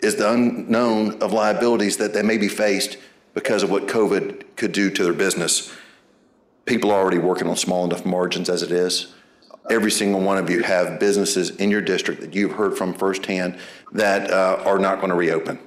is 0.01 0.17
the 0.17 0.31
unknown 0.33 1.23
of 1.23 1.33
liabilities 1.33 1.99
that 1.99 2.15
they 2.15 2.23
may 2.23 2.39
be 2.39 2.49
faced 2.49 2.97
because 3.35 3.63
of 3.63 3.71
what 3.71 3.87
COVID 3.87 4.45
could 4.57 4.73
do 4.73 4.91
to 4.91 5.05
their 5.05 5.13
business. 5.13 5.75
People 6.65 6.91
are 6.91 7.01
already 7.01 7.19
working 7.19 7.47
on 7.47 7.57
small 7.57 7.85
enough 7.85 8.07
margins 8.07 8.49
as 8.49 8.63
it 8.63 8.73
is. 8.73 9.13
Every 9.71 9.91
single 9.91 10.21
one 10.21 10.39
of 10.39 10.49
you 10.49 10.63
have 10.63 10.99
businesses 10.99 11.51
in 11.51 11.71
your 11.71 11.83
district 11.83 12.23
that 12.23 12.35
you've 12.35 12.53
heard 12.53 12.77
from 12.77 12.95
firsthand 12.95 13.59
that 13.93 14.31
uh, 14.31 14.63
are 14.65 14.79
not 14.79 14.97
going 14.97 15.11
to 15.11 15.15
reopen. 15.15 15.59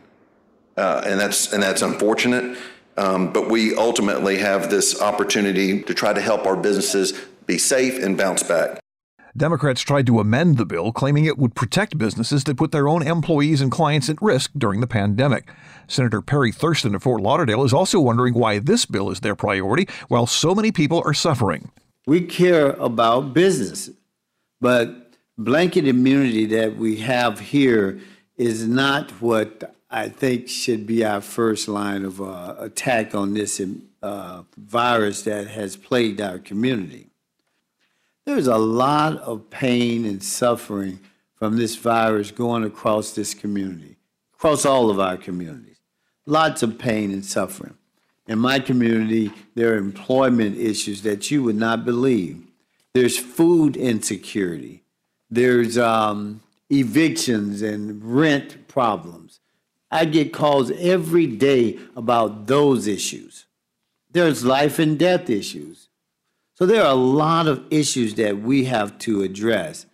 Uh, 0.75 1.03
and 1.05 1.19
that's 1.19 1.53
and 1.53 1.61
that's 1.61 1.83
unfortunate. 1.83 2.57
Um, 2.97 3.31
but 3.31 3.49
we 3.49 3.75
ultimately 3.75 4.37
have 4.37 4.69
this 4.69 5.01
opportunity 5.01 5.83
to 5.83 5.93
try 5.93 6.13
to 6.13 6.21
help 6.21 6.45
our 6.45 6.55
businesses 6.55 7.13
be 7.45 7.57
safe 7.57 8.01
and 8.01 8.17
bounce 8.17 8.43
back. 8.43 8.82
Democrats 9.35 9.81
tried 9.81 10.05
to 10.05 10.19
amend 10.19 10.57
the 10.57 10.65
bill, 10.65 10.91
claiming 10.91 11.25
it 11.25 11.39
would 11.39 11.55
protect 11.55 11.97
businesses 11.97 12.43
that 12.43 12.55
put 12.57 12.71
their 12.71 12.87
own 12.87 13.01
employees 13.01 13.61
and 13.61 13.71
clients 13.71 14.07
at 14.07 14.21
risk 14.21 14.51
during 14.55 14.79
the 14.79 14.87
pandemic. 14.87 15.49
Senator 15.87 16.21
Perry 16.21 16.51
Thurston 16.51 16.93
of 16.93 17.01
Fort 17.01 17.19
Lauderdale 17.19 17.63
is 17.63 17.73
also 17.73 17.99
wondering 17.99 18.35
why 18.35 18.59
this 18.59 18.85
bill 18.85 19.09
is 19.09 19.21
their 19.21 19.35
priority 19.35 19.87
while 20.07 20.27
so 20.27 20.53
many 20.53 20.71
people 20.71 21.01
are 21.03 21.15
suffering. 21.15 21.71
We 22.05 22.21
care 22.21 22.71
about 22.73 23.33
business, 23.33 23.89
but 24.61 25.15
blanket 25.35 25.87
immunity 25.87 26.45
that 26.47 26.77
we 26.77 26.97
have 26.97 27.39
here 27.39 27.99
is 28.37 28.67
not 28.67 29.09
what 29.21 29.75
I 29.89 30.09
think 30.09 30.47
should 30.47 30.85
be 30.85 31.03
our 31.03 31.21
first 31.21 31.67
line 31.67 32.05
of 32.05 32.21
uh, 32.21 32.55
attack 32.59 33.15
on 33.15 33.33
this 33.33 33.59
uh, 34.03 34.43
virus 34.57 35.23
that 35.23 35.47
has 35.47 35.75
plagued 35.75 36.21
our 36.21 36.37
community. 36.37 37.07
There's 38.25 38.47
a 38.47 38.57
lot 38.57 39.17
of 39.17 39.49
pain 39.49 40.05
and 40.05 40.23
suffering 40.23 40.99
from 41.35 41.57
this 41.57 41.75
virus 41.75 42.31
going 42.31 42.63
across 42.63 43.11
this 43.11 43.33
community, 43.33 43.97
across 44.33 44.65
all 44.65 44.89
of 44.89 44.99
our 44.99 45.17
communities. 45.17 45.81
Lots 46.25 46.63
of 46.63 46.79
pain 46.79 47.11
and 47.11 47.25
suffering. 47.25 47.75
In 48.27 48.39
my 48.39 48.59
community, 48.59 49.31
there 49.55 49.73
are 49.73 49.77
employment 49.77 50.57
issues 50.57 51.01
that 51.01 51.29
you 51.29 51.43
would 51.43 51.57
not 51.57 51.83
believe. 51.83 52.41
There's 52.93 53.19
food 53.19 53.75
insecurity. 53.75 54.83
There's 55.29 55.77
um, 55.77 56.41
evictions 56.69 57.61
and 57.61 58.01
rent 58.03 58.69
problems. 58.69 59.41
I 59.91 60.05
get 60.05 60.31
calls 60.31 60.71
every 60.71 61.27
day 61.27 61.77
about 61.95 62.47
those 62.47 62.87
issues. 62.87 63.45
There's 64.11 64.45
life 64.45 64.79
and 64.79 64.97
death 64.97 65.29
issues. 65.29 65.89
So 66.63 66.67
there 66.67 66.85
are 66.85 66.93
a 66.93 66.95
lot 66.95 67.47
of 67.47 67.65
issues 67.71 68.13
that 68.13 68.41
we 68.41 68.63
have 68.63 68.97
to 68.99 69.21
address. 69.21 69.85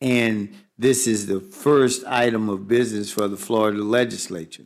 And 0.00 0.54
this 0.78 1.06
is 1.06 1.26
the 1.26 1.38
first 1.38 2.02
item 2.06 2.48
of 2.48 2.66
business 2.66 3.12
for 3.12 3.28
the 3.28 3.36
Florida 3.36 3.82
legislature. 3.82 4.64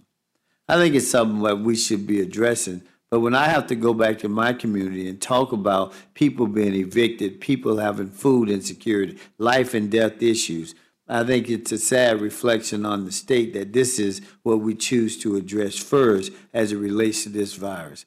I 0.69 0.77
think 0.77 0.95
it's 0.95 1.11
something 1.11 1.43
that 1.43 1.59
we 1.59 1.75
should 1.75 2.07
be 2.07 2.21
addressing. 2.21 2.83
But 3.11 3.23
when 3.23 3.35
I 3.35 3.47
have 3.47 3.67
to 3.67 3.75
go 3.75 3.93
back 3.93 4.19
to 4.19 4.29
my 4.29 4.53
community 4.53 5.09
and 5.09 5.21
talk 5.21 5.51
about 5.51 5.93
people 6.15 6.47
being 6.47 6.77
evicted, 6.77 7.41
people 7.41 7.79
having 7.79 8.11
food 8.11 8.49
insecurity, 8.49 9.19
life 9.37 9.75
and 9.75 9.91
death 9.91 10.23
issues, 10.23 10.77
I 11.09 11.25
think 11.25 11.51
it's 11.51 11.73
a 11.73 11.79
sad 11.79 12.21
reflection 12.21 12.87
on 12.87 13.05
the 13.05 13.11
state 13.11 13.53
that 13.55 13.73
this 13.73 13.99
is 13.99 14.23
what 14.45 14.61
we 14.61 14.77
choose 14.77 15.19
to 15.23 15.35
address 15.35 15.77
first 15.77 16.31
as 16.55 16.71
it 16.71 16.77
relates 16.77 17.25
to 17.25 17.31
this 17.31 17.55
virus. 17.55 18.05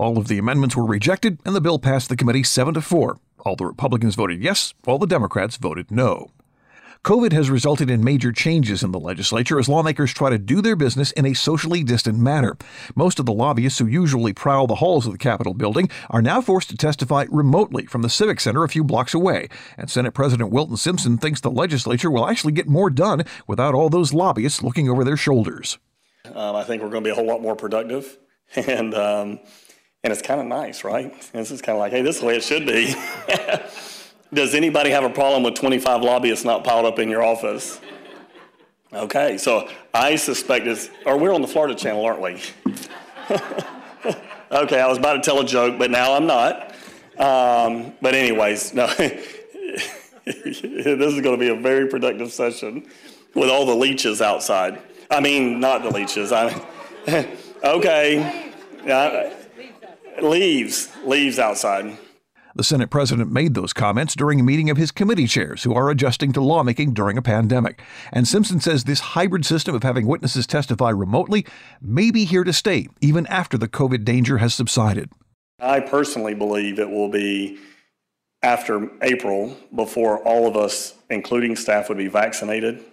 All 0.00 0.16
of 0.16 0.28
the 0.28 0.38
amendments 0.38 0.74
were 0.74 0.86
rejected, 0.86 1.38
and 1.44 1.54
the 1.54 1.60
bill 1.60 1.78
passed 1.78 2.08
the 2.08 2.16
committee 2.16 2.42
7 2.42 2.72
to 2.72 2.80
4. 2.80 3.18
All 3.40 3.54
the 3.54 3.66
Republicans 3.66 4.14
voted 4.14 4.42
yes, 4.42 4.72
all 4.86 4.98
the 4.98 5.06
Democrats 5.06 5.58
voted 5.58 5.90
no. 5.90 6.30
COVID 7.04 7.32
has 7.32 7.50
resulted 7.50 7.90
in 7.90 8.02
major 8.02 8.32
changes 8.32 8.82
in 8.82 8.92
the 8.92 8.98
legislature 8.98 9.58
as 9.58 9.68
lawmakers 9.68 10.14
try 10.14 10.30
to 10.30 10.38
do 10.38 10.62
their 10.62 10.74
business 10.74 11.12
in 11.12 11.26
a 11.26 11.34
socially 11.34 11.84
distant 11.84 12.18
manner. 12.18 12.56
Most 12.96 13.18
of 13.18 13.26
the 13.26 13.34
lobbyists 13.34 13.78
who 13.78 13.86
usually 13.86 14.32
prowl 14.32 14.66
the 14.66 14.76
halls 14.76 15.04
of 15.04 15.12
the 15.12 15.18
Capitol 15.18 15.52
building 15.52 15.90
are 16.08 16.22
now 16.22 16.40
forced 16.40 16.70
to 16.70 16.78
testify 16.78 17.26
remotely 17.28 17.84
from 17.84 18.00
the 18.00 18.08
Civic 18.08 18.40
Center 18.40 18.64
a 18.64 18.70
few 18.70 18.82
blocks 18.82 19.12
away. 19.12 19.50
And 19.76 19.90
Senate 19.90 20.12
President 20.12 20.50
Wilton 20.50 20.78
Simpson 20.78 21.18
thinks 21.18 21.42
the 21.42 21.50
legislature 21.50 22.10
will 22.10 22.26
actually 22.26 22.54
get 22.54 22.66
more 22.66 22.88
done 22.88 23.24
without 23.46 23.74
all 23.74 23.90
those 23.90 24.14
lobbyists 24.14 24.62
looking 24.62 24.88
over 24.88 25.04
their 25.04 25.18
shoulders. 25.18 25.78
Um, 26.24 26.56
I 26.56 26.64
think 26.64 26.82
we're 26.82 26.88
going 26.88 27.04
to 27.04 27.08
be 27.08 27.12
a 27.12 27.14
whole 27.14 27.26
lot 27.26 27.42
more 27.42 27.54
productive. 27.54 28.16
And, 28.56 28.94
um, 28.94 29.38
and 30.02 30.12
it's 30.12 30.22
kind 30.22 30.40
of 30.40 30.46
nice, 30.46 30.82
right? 30.82 31.12
This 31.32 31.50
is 31.50 31.60
kind 31.60 31.76
of 31.76 31.80
like, 31.80 31.92
hey, 31.92 32.02
this 32.02 32.16
is 32.16 32.20
the 32.20 32.26
way 32.26 32.36
it 32.36 32.42
should 32.42 32.66
be. 32.66 32.94
Does 34.32 34.54
anybody 34.54 34.90
have 34.90 35.04
a 35.04 35.10
problem 35.10 35.42
with 35.42 35.54
25 35.56 36.02
lobbyists 36.02 36.44
not 36.44 36.64
piled 36.64 36.86
up 36.86 36.98
in 36.98 37.08
your 37.08 37.22
office? 37.22 37.80
Okay, 38.92 39.38
so 39.38 39.68
I 39.92 40.16
suspect 40.16 40.66
it's, 40.66 40.88
or 41.04 41.16
we're 41.16 41.34
on 41.34 41.42
the 41.42 41.48
Florida 41.48 41.74
channel, 41.74 42.04
aren't 42.04 42.20
we? 42.20 42.40
okay, 44.50 44.80
I 44.80 44.86
was 44.88 44.98
about 44.98 45.14
to 45.14 45.20
tell 45.20 45.40
a 45.40 45.44
joke, 45.44 45.78
but 45.78 45.90
now 45.90 46.14
I'm 46.14 46.26
not. 46.26 46.74
Um, 47.18 47.92
but, 48.00 48.14
anyways, 48.14 48.72
no, 48.72 48.86
this 50.24 50.64
is 50.64 51.20
going 51.20 51.22
to 51.22 51.36
be 51.36 51.48
a 51.48 51.54
very 51.54 51.88
productive 51.88 52.32
session 52.32 52.88
with 53.34 53.50
all 53.50 53.66
the 53.66 53.74
leeches 53.74 54.22
outside. 54.22 54.80
I 55.10 55.20
mean, 55.20 55.60
not 55.60 55.82
the 55.82 55.90
leeches. 55.90 56.32
I, 56.32 56.60
okay, 57.62 58.52
leaves, 60.22 60.90
leaves 61.04 61.38
outside. 61.38 61.98
The 62.56 62.64
Senate 62.64 62.90
president 62.90 63.30
made 63.30 63.54
those 63.54 63.72
comments 63.72 64.14
during 64.16 64.40
a 64.40 64.42
meeting 64.42 64.70
of 64.70 64.76
his 64.76 64.90
committee 64.90 65.28
chairs 65.28 65.62
who 65.62 65.72
are 65.72 65.88
adjusting 65.88 66.32
to 66.32 66.40
lawmaking 66.40 66.94
during 66.94 67.16
a 67.16 67.22
pandemic. 67.22 67.80
And 68.12 68.26
Simpson 68.26 68.60
says 68.60 68.84
this 68.84 69.00
hybrid 69.00 69.46
system 69.46 69.74
of 69.74 69.84
having 69.84 70.06
witnesses 70.06 70.46
testify 70.48 70.90
remotely 70.90 71.46
may 71.80 72.10
be 72.10 72.24
here 72.24 72.42
to 72.42 72.52
stay, 72.52 72.88
even 73.00 73.26
after 73.28 73.56
the 73.56 73.68
COVID 73.68 74.04
danger 74.04 74.38
has 74.38 74.52
subsided. 74.52 75.10
I 75.60 75.80
personally 75.80 76.34
believe 76.34 76.78
it 76.78 76.90
will 76.90 77.08
be 77.10 77.58
after 78.42 78.90
April 79.02 79.56
before 79.74 80.18
all 80.24 80.48
of 80.48 80.56
us, 80.56 80.94
including 81.08 81.54
staff, 81.54 81.88
would 81.88 81.98
be 81.98 82.08
vaccinated. 82.08 82.84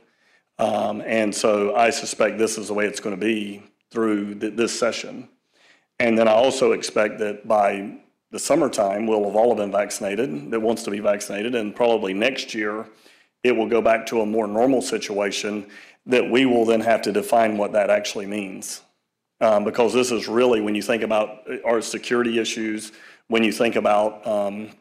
Um, 0.60 1.02
and 1.02 1.34
so 1.34 1.76
I 1.76 1.90
suspect 1.92 2.38
this 2.38 2.58
is 2.58 2.68
the 2.68 2.74
way 2.74 2.86
it's 2.86 3.00
going 3.00 3.16
to 3.16 3.26
be 3.26 3.64
through 3.92 4.36
th- 4.36 4.56
this 4.56 4.78
session. 4.78 5.30
And 6.00 6.18
then 6.18 6.28
I 6.28 6.34
also 6.34 6.74
expect 6.74 7.20
that 7.20 7.48
by 7.48 7.98
the 8.32 8.40
summertime, 8.40 9.08
we'll 9.08 9.26
have 9.26 9.36
all 9.36 9.56
been 9.56 9.72
vaccinated 9.72 10.52
that 10.52 10.60
wants 10.60 10.84
to 10.84 10.92
be 10.92 11.00
vaccinated, 11.00 11.56
and 11.56 11.76
probably 11.76 12.14
next 12.14 12.54
year 12.54 12.86
it 13.44 13.56
will 13.56 13.68
go 13.68 13.82
back 13.82 14.06
to 14.08 14.22
a 14.22 14.26
more 14.26 14.48
normal 14.48 14.82
situation 14.82 15.66
that 16.06 16.30
we 16.30 16.46
will 16.46 16.66
then 16.66 16.82
have 16.82 17.02
to 17.04 17.12
define 17.12 17.58
what 17.58 17.72
that 17.74 17.90
actually 17.90 18.26
means. 18.26 18.82
Um, 19.40 19.64
because 19.64 19.94
this 19.94 20.12
is 20.12 20.28
really, 20.28 20.62
when 20.62 20.76
you 20.76 20.82
think 20.82 21.04
about 21.04 21.48
our 21.64 21.82
security 21.82 22.40
issues, 22.40 22.92
when 23.28 23.44
you 23.44 23.52
think 23.52 23.76
about 23.76 24.26
um, 24.26 24.72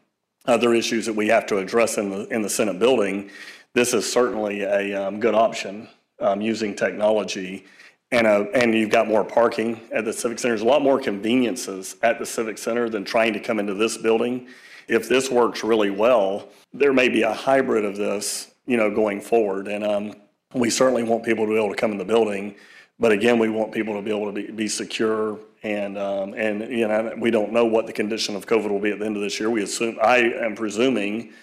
other 0.45 0.73
issues 0.73 1.05
that 1.05 1.13
we 1.13 1.27
have 1.27 1.45
to 1.47 1.57
address 1.57 1.97
in 1.97 2.09
the 2.09 2.27
in 2.27 2.41
the 2.41 2.49
Senate 2.49 2.79
building, 2.79 3.29
this 3.73 3.93
is 3.93 4.11
certainly 4.11 4.63
a 4.63 4.93
um, 4.95 5.19
good 5.19 5.35
option 5.35 5.87
um, 6.19 6.41
using 6.41 6.75
technology 6.75 7.65
and, 8.11 8.25
uh, 8.25 8.45
and 8.53 8.73
you've 8.73 8.89
got 8.89 9.07
more 9.07 9.23
parking 9.23 9.81
at 9.91 10.05
the 10.05 10.13
Civic 10.13 10.39
Center. 10.39 10.53
There's 10.53 10.61
a 10.61 10.65
lot 10.65 10.81
more 10.81 10.99
conveniences 10.99 11.95
at 12.03 12.19
the 12.19 12.25
Civic 12.25 12.57
Center 12.57 12.89
than 12.89 13.03
trying 13.03 13.33
to 13.33 13.39
come 13.39 13.59
into 13.59 13.73
this 13.73 13.97
building. 13.97 14.47
If 14.87 15.09
this 15.09 15.29
works 15.29 15.63
really 15.63 15.89
well, 15.89 16.47
there 16.73 16.93
may 16.93 17.09
be 17.09 17.23
a 17.23 17.33
hybrid 17.33 17.83
of 17.83 17.97
this, 17.97 18.51
you 18.65 18.77
know, 18.77 18.89
going 18.89 19.19
forward. 19.19 19.67
And 19.67 19.83
um, 19.83 20.13
we 20.53 20.69
certainly 20.69 21.03
want 21.03 21.23
people 21.23 21.45
to 21.45 21.51
be 21.51 21.57
able 21.57 21.69
to 21.69 21.75
come 21.75 21.91
in 21.91 21.97
the 21.97 22.05
building, 22.05 22.55
but 22.99 23.11
again, 23.11 23.37
we 23.37 23.49
want 23.49 23.73
people 23.73 23.93
to 23.95 24.01
be 24.01 24.09
able 24.09 24.27
to 24.27 24.31
be, 24.31 24.51
be 24.51 24.67
secure. 24.67 25.39
And 25.63 25.97
um, 25.97 26.33
and 26.35 26.61
you 26.71 26.87
know, 26.87 27.13
we 27.17 27.31
don't 27.31 27.51
know 27.51 27.65
what 27.65 27.87
the 27.87 27.93
condition 27.93 28.35
of 28.35 28.45
COVID 28.45 28.69
will 28.69 28.79
be 28.79 28.91
at 28.91 28.99
the 28.99 29.05
end 29.05 29.17
of 29.17 29.23
this 29.23 29.39
year. 29.39 29.49
We 29.49 29.63
assume 29.63 29.97
I 30.01 30.17
am 30.17 30.55
presuming 30.55 31.33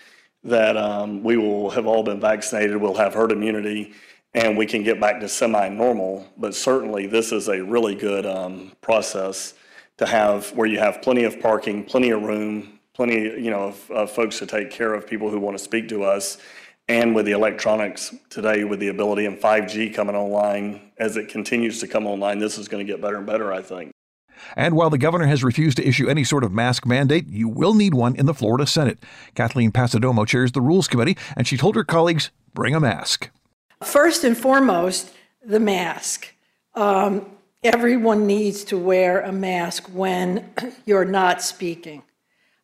that 0.45 0.77
um, 0.77 1.23
we 1.23 1.37
will 1.37 1.71
have 1.71 1.87
all 1.87 2.03
been 2.03 2.21
vaccinated. 2.21 2.77
We'll 2.77 2.95
have 2.95 3.13
herd 3.13 3.33
immunity 3.33 3.93
and 4.35 4.57
we 4.57 4.67
can 4.67 4.83
get 4.83 5.01
back 5.01 5.21
to 5.21 5.29
semi-normal. 5.29 6.27
But 6.37 6.55
certainly, 6.55 7.07
this 7.07 7.33
is 7.33 7.49
a 7.49 7.63
really 7.63 7.95
good 7.95 8.27
um, 8.27 8.73
process 8.81 9.55
to 9.99 10.07
have 10.07 10.51
where 10.53 10.67
you 10.67 10.79
have 10.79 11.03
plenty 11.03 11.25
of 11.25 11.41
parking, 11.41 11.85
plenty 11.85 12.11
of 12.11 12.23
room, 12.23 12.81
plenty, 12.95 13.15
you 13.15 13.51
know, 13.51 13.69
of, 13.69 13.91
of 13.91 14.11
folks 14.11 14.39
to 14.41 14.47
take 14.47 14.71
care 14.71 14.93
of 14.93 15.07
people 15.07 15.31
who 15.31 15.39
want 15.39 15.57
to 15.57 15.63
speak 15.63 15.89
to 15.89 16.03
us. 16.03 16.39
And 16.87 17.15
with 17.15 17.25
the 17.25 17.33
electronics 17.33 18.15
today, 18.29 18.65
with 18.65 18.79
the 18.79 18.89
ability 18.89 19.25
and 19.25 19.39
5G 19.39 19.95
coming 19.95 20.17
online, 20.17 20.91
as 20.99 21.17
it 21.17 21.29
continues 21.29 21.81
to 21.81 21.89
come 21.89 22.07
online, 22.07 22.41
this 22.41 22.59
is 22.59 22.69
going 22.69 22.85
to 22.87 22.93
get 22.93 23.01
better 23.01 23.17
and 23.17 23.27
better, 23.27 23.53
I 23.53 23.63
think. 23.63 23.91
And 24.57 24.75
while 24.75 24.91
the 24.91 24.99
governor 24.99 25.27
has 25.27 25.43
refused 25.43 25.79
to 25.79 25.89
issue 25.89 26.09
any 26.09 26.25
sort 26.25 26.45
of 26.45 26.53
mask 26.53 26.85
mandate, 26.85 27.27
you 27.29 27.49
will 27.49 27.73
need 27.73 27.95
one 27.95 28.17
in 28.17 28.27
the 28.27 28.35
Florida 28.35 28.67
Senate. 28.67 28.99
Kathleen 29.35 29.73
Passidomo 29.73 30.27
chairs 30.27 30.53
the 30.53 30.61
Rules 30.61 30.89
Committee, 30.89 31.17
and 31.37 31.47
she 31.47 31.57
told 31.57 31.77
her 31.77 31.85
colleagues, 31.85 32.31
bring 32.53 32.75
a 32.75 32.81
mask. 32.81 33.31
First 33.85 34.25
and 34.25 34.37
foremost, 34.37 35.13
the 35.45 35.61
mask. 35.61 36.33
Um, 36.75 37.27
everyone 37.63 38.27
needs 38.27 38.65
to 38.65 38.79
wear 38.79 39.21
a 39.21 39.33
mask 39.33 39.89
when 39.93 40.53
you're 40.87 41.05
not 41.05 41.43
speaking. 41.43 42.03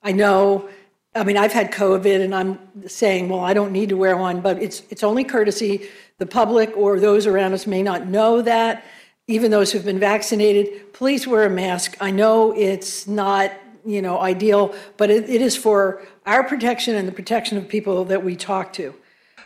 I 0.03 0.12
know, 0.12 0.69
I 1.15 1.25
mean, 1.25 1.37
I've 1.37 1.53
had 1.53 1.73
COVID 1.73 2.23
and 2.23 2.35
I'm 2.35 2.89
saying, 2.89 3.29
well, 3.29 3.41
I 3.41 3.53
don't 3.53 3.73
need 3.73 3.91
to 3.91 3.97
wear 3.97 4.17
one, 4.17 4.41
but 4.41 4.62
it's, 4.62 4.83
it's 4.91 5.03
only 5.03 5.25
courtesy. 5.25 5.89
The 6.19 6.27
public 6.27 6.75
or 6.77 6.99
those 6.99 7.27
around 7.27 7.53
us 7.53 7.67
may 7.67 7.83
not 7.83 8.07
know 8.07 8.43
that 8.43 8.85
even 9.27 9.50
those 9.50 9.71
who've 9.71 9.85
been 9.85 10.00
vaccinated, 10.00 10.93
please 10.93 11.27
wear 11.27 11.45
a 11.45 11.50
mask. 11.50 11.97
I 12.00 12.11
know 12.11 12.53
it's 12.57 13.07
not, 13.07 13.53
you 13.85 14.03
know, 14.03 14.19
ideal, 14.19 14.75
but 14.97 15.11
it, 15.11 15.29
it 15.29 15.41
is 15.41 15.57
for 15.57 16.03
our 16.27 16.43
protection 16.43 16.97
and 16.97 17.07
the 17.07 17.12
protection 17.12 17.57
of 17.59 17.69
people 17.69 18.07
that 18.07 18.25
we 18.25 18.35
talk 18.35 18.73
to. 18.75 18.95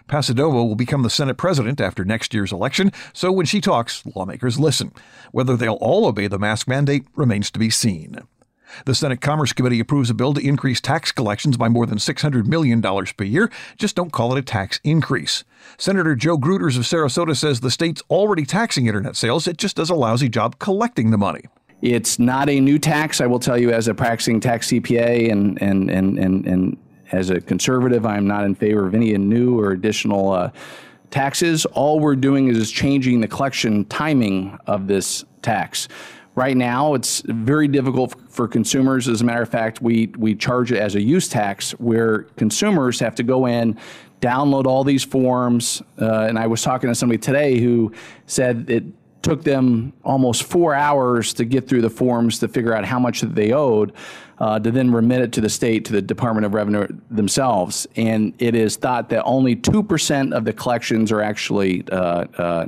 Passidomo 0.09 0.67
will 0.67 0.75
become 0.75 1.03
the 1.03 1.11
Senate 1.11 1.37
president 1.37 1.81
after 1.81 2.05
next 2.05 2.35
year's 2.35 2.53
election, 2.53 2.93
so 3.13 3.33
when 3.33 3.47
she 3.47 3.61
talks, 3.61 4.05
lawmakers 4.15 4.59
listen. 4.59 4.93
Whether 5.33 5.57
they'll 5.57 5.75
all 5.75 6.07
obey 6.07 6.27
the 6.27 6.39
mask 6.39 6.69
mandate 6.69 7.07
remains 7.17 7.51
to 7.53 7.59
be 7.59 7.71
seen. 7.71 8.19
The 8.87 8.95
Senate 8.95 9.21
Commerce 9.21 9.53
Committee 9.53 9.81
approves 9.81 10.11
a 10.11 10.15
bill 10.15 10.35
to 10.35 10.47
increase 10.47 10.81
tax 10.81 11.13
collections 11.13 11.57
by 11.57 11.69
more 11.69 11.87
than 11.87 11.99
$600 11.99 12.47
million 12.47 12.83
per 12.83 13.25
year. 13.25 13.51
Just 13.79 13.95
don't 13.97 14.13
call 14.13 14.35
it 14.35 14.39
a 14.39 14.43
tax 14.43 14.81
increase. 14.85 15.45
Senator 15.79 16.15
Joe 16.15 16.37
Gruters 16.37 16.77
of 16.77 16.85
Sarasota 16.85 17.37
says 17.37 17.61
the 17.61 17.71
state's 17.71 18.03
already 18.11 18.45
taxing 18.45 18.87
internet 18.87 19.17
sales. 19.17 19.47
It 19.47 19.59
just 19.59 19.77
does 19.77 19.91
a 19.91 19.95
lousy 19.95 20.29
job 20.29 20.59
collecting 20.59 21.11
the 21.11 21.19
money. 21.19 21.45
It's 21.83 22.19
not 22.19 22.49
a 22.49 22.61
new 22.61 22.79
tax, 22.79 23.21
I 23.21 23.27
will 23.27 23.39
tell 23.39 23.59
you, 23.59 23.71
as 23.71 23.89
a 23.89 23.95
practicing 23.95 24.41
tax 24.41 24.69
CPA 24.69 25.31
and, 25.31 25.61
and, 25.61 25.91
and, 25.91 26.19
and, 26.19 26.47
and 26.47 26.77
as 27.15 27.31
a 27.31 27.41
conservative, 27.41 28.05
I'm 28.05 28.27
not 28.27 28.45
in 28.45 28.55
favor 28.55 28.87
of 28.87 28.95
any 28.95 29.17
new 29.17 29.59
or 29.59 29.71
additional 29.71 30.33
uh, 30.33 30.51
taxes. 31.11 31.65
All 31.67 32.01
we're 32.01 32.17
doing 32.17 32.49
is 32.49 32.71
changing 32.71 33.21
the 33.21 33.29
collection 33.29 33.85
timing 33.85 34.59
of 34.67 34.89
this 34.89 35.25
tax. 35.43 35.89
Right 36.35 36.57
now, 36.57 36.95
it's 36.95 37.23
very 37.27 37.69
difficult 37.69 38.17
for 38.29 38.49
consumers. 38.49 39.09
As 39.09 39.21
a 39.21 39.25
matter 39.25 39.43
of 39.43 39.49
fact, 39.49 39.81
we, 39.81 40.09
we 40.19 40.35
charge 40.35 40.73
it 40.73 40.79
as 40.79 40.97
a 40.97 41.01
use 41.01 41.29
tax 41.29 41.71
where 41.73 42.25
consumers 42.37 42.99
have 42.99 43.15
to 43.15 43.23
go 43.23 43.47
in, 43.47 43.79
download 44.21 44.67
all 44.67 44.83
these 44.83 45.05
forms. 45.05 45.81
Uh, 46.01 46.23
and 46.23 46.37
I 46.37 46.49
was 46.49 46.63
talking 46.63 46.89
to 46.89 46.95
somebody 46.95 47.19
today 47.19 47.61
who 47.61 47.93
said 48.27 48.69
it 48.69 48.85
took 49.23 49.45
them 49.45 49.93
almost 50.03 50.43
four 50.43 50.75
hours 50.75 51.33
to 51.35 51.45
get 51.45 51.69
through 51.69 51.83
the 51.83 51.91
forms 51.91 52.41
to 52.41 52.49
figure 52.49 52.75
out 52.75 52.85
how 52.85 52.99
much 52.99 53.21
they 53.21 53.53
owed, 53.53 53.93
uh, 54.39 54.59
to 54.59 54.71
then 54.71 54.93
remit 54.93 55.23
it 55.23 55.33
to 55.33 55.41
the 55.41 55.49
state, 55.49 55.85
to 55.87 55.93
the 55.93 56.03
Department 56.03 56.45
of 56.45 56.55
Revenue 56.55 56.87
themselves. 57.11 57.87
And 57.97 58.35
it 58.39 58.55
is 58.55 58.77
thought 58.77 59.09
that 59.11 59.23
only 59.25 59.57
2% 59.57 60.37
of 60.37 60.45
the 60.45 60.53
collections 60.53 61.13
are 61.13 61.21
actually 61.21 61.85
uh, 61.91 62.25
uh 62.39 62.67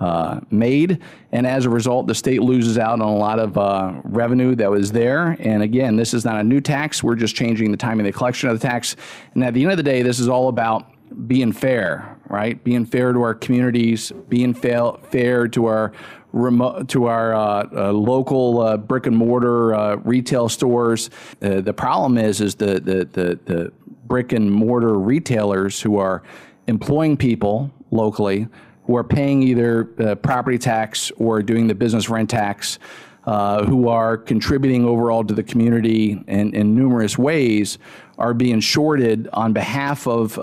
uh, 0.00 0.40
made. 0.50 0.98
And 1.30 1.46
as 1.46 1.64
a 1.64 1.70
result, 1.70 2.08
the 2.08 2.14
state 2.14 2.42
loses 2.42 2.76
out 2.76 2.94
on 2.94 3.00
a 3.02 3.14
lot 3.14 3.38
of 3.38 3.56
uh, 3.56 3.92
revenue 4.02 4.56
that 4.56 4.68
was 4.68 4.90
there. 4.90 5.36
And 5.38 5.62
again, 5.62 5.94
this 5.94 6.12
is 6.12 6.24
not 6.24 6.40
a 6.40 6.42
new 6.42 6.60
tax. 6.60 7.04
We're 7.04 7.14
just 7.14 7.36
changing 7.36 7.70
the 7.70 7.76
timing 7.76 8.04
of 8.06 8.12
the 8.12 8.18
collection 8.18 8.48
of 8.48 8.58
the 8.58 8.66
tax. 8.66 8.96
And 9.34 9.44
at 9.44 9.54
the 9.54 9.62
end 9.62 9.70
of 9.70 9.76
the 9.76 9.84
day, 9.84 10.02
this 10.02 10.18
is 10.18 10.28
all 10.28 10.48
about 10.48 10.88
being 11.28 11.52
fair, 11.52 12.18
right? 12.28 12.62
Being 12.64 12.84
fair 12.84 13.12
to 13.12 13.22
our 13.22 13.34
communities, 13.34 14.10
being 14.28 14.54
fair, 14.54 14.92
fair 15.10 15.46
to 15.48 15.66
our 15.66 15.92
remote 16.32 16.88
to 16.88 17.06
our 17.06 17.34
uh, 17.34 17.68
uh, 17.74 17.92
local 17.92 18.60
uh, 18.60 18.76
brick 18.76 19.06
and 19.06 19.16
mortar 19.16 19.74
uh, 19.74 19.96
retail 19.96 20.48
stores. 20.48 21.10
Uh, 21.40 21.60
the 21.60 21.72
problem 21.72 22.18
is, 22.18 22.40
is 22.40 22.54
the, 22.54 22.80
the 22.80 23.04
the 23.04 23.38
the 23.44 23.72
brick 24.06 24.32
and 24.32 24.50
mortar 24.50 24.98
retailers 24.98 25.80
who 25.80 25.98
are 25.98 26.22
employing 26.66 27.16
people 27.16 27.70
locally 27.90 28.46
who 28.84 28.96
are 28.96 29.04
paying 29.04 29.42
either 29.42 29.88
uh, 30.00 30.14
property 30.16 30.58
tax 30.58 31.12
or 31.16 31.40
doing 31.40 31.68
the 31.68 31.74
business 31.74 32.08
rent 32.08 32.28
tax, 32.28 32.80
who 33.24 33.86
are 33.86 34.16
contributing 34.16 34.84
overall 34.84 35.22
to 35.22 35.32
the 35.32 35.42
community 35.42 36.20
in, 36.26 36.52
in 36.52 36.74
numerous 36.74 37.16
ways, 37.16 37.78
are 38.18 38.34
being 38.34 38.58
shorted 38.58 39.28
on 39.32 39.52
behalf 39.52 40.08
of 40.08 40.34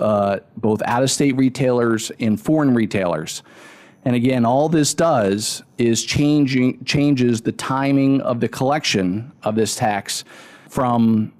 both 0.56 0.80
out 0.86 1.02
of 1.02 1.10
state 1.10 1.36
retailers 1.36 2.10
and 2.18 2.40
foreign 2.40 2.74
retailers. 2.74 3.42
And 4.04 4.16
again, 4.16 4.46
all 4.46 4.68
this 4.68 4.94
does 4.94 5.62
is 5.78 6.04
changing 6.04 6.84
changes 6.84 7.42
the 7.42 7.52
timing 7.52 8.20
of 8.22 8.40
the 8.40 8.48
collection 8.48 9.32
of 9.42 9.54
this 9.54 9.76
tax 9.76 10.24
from 10.68 11.32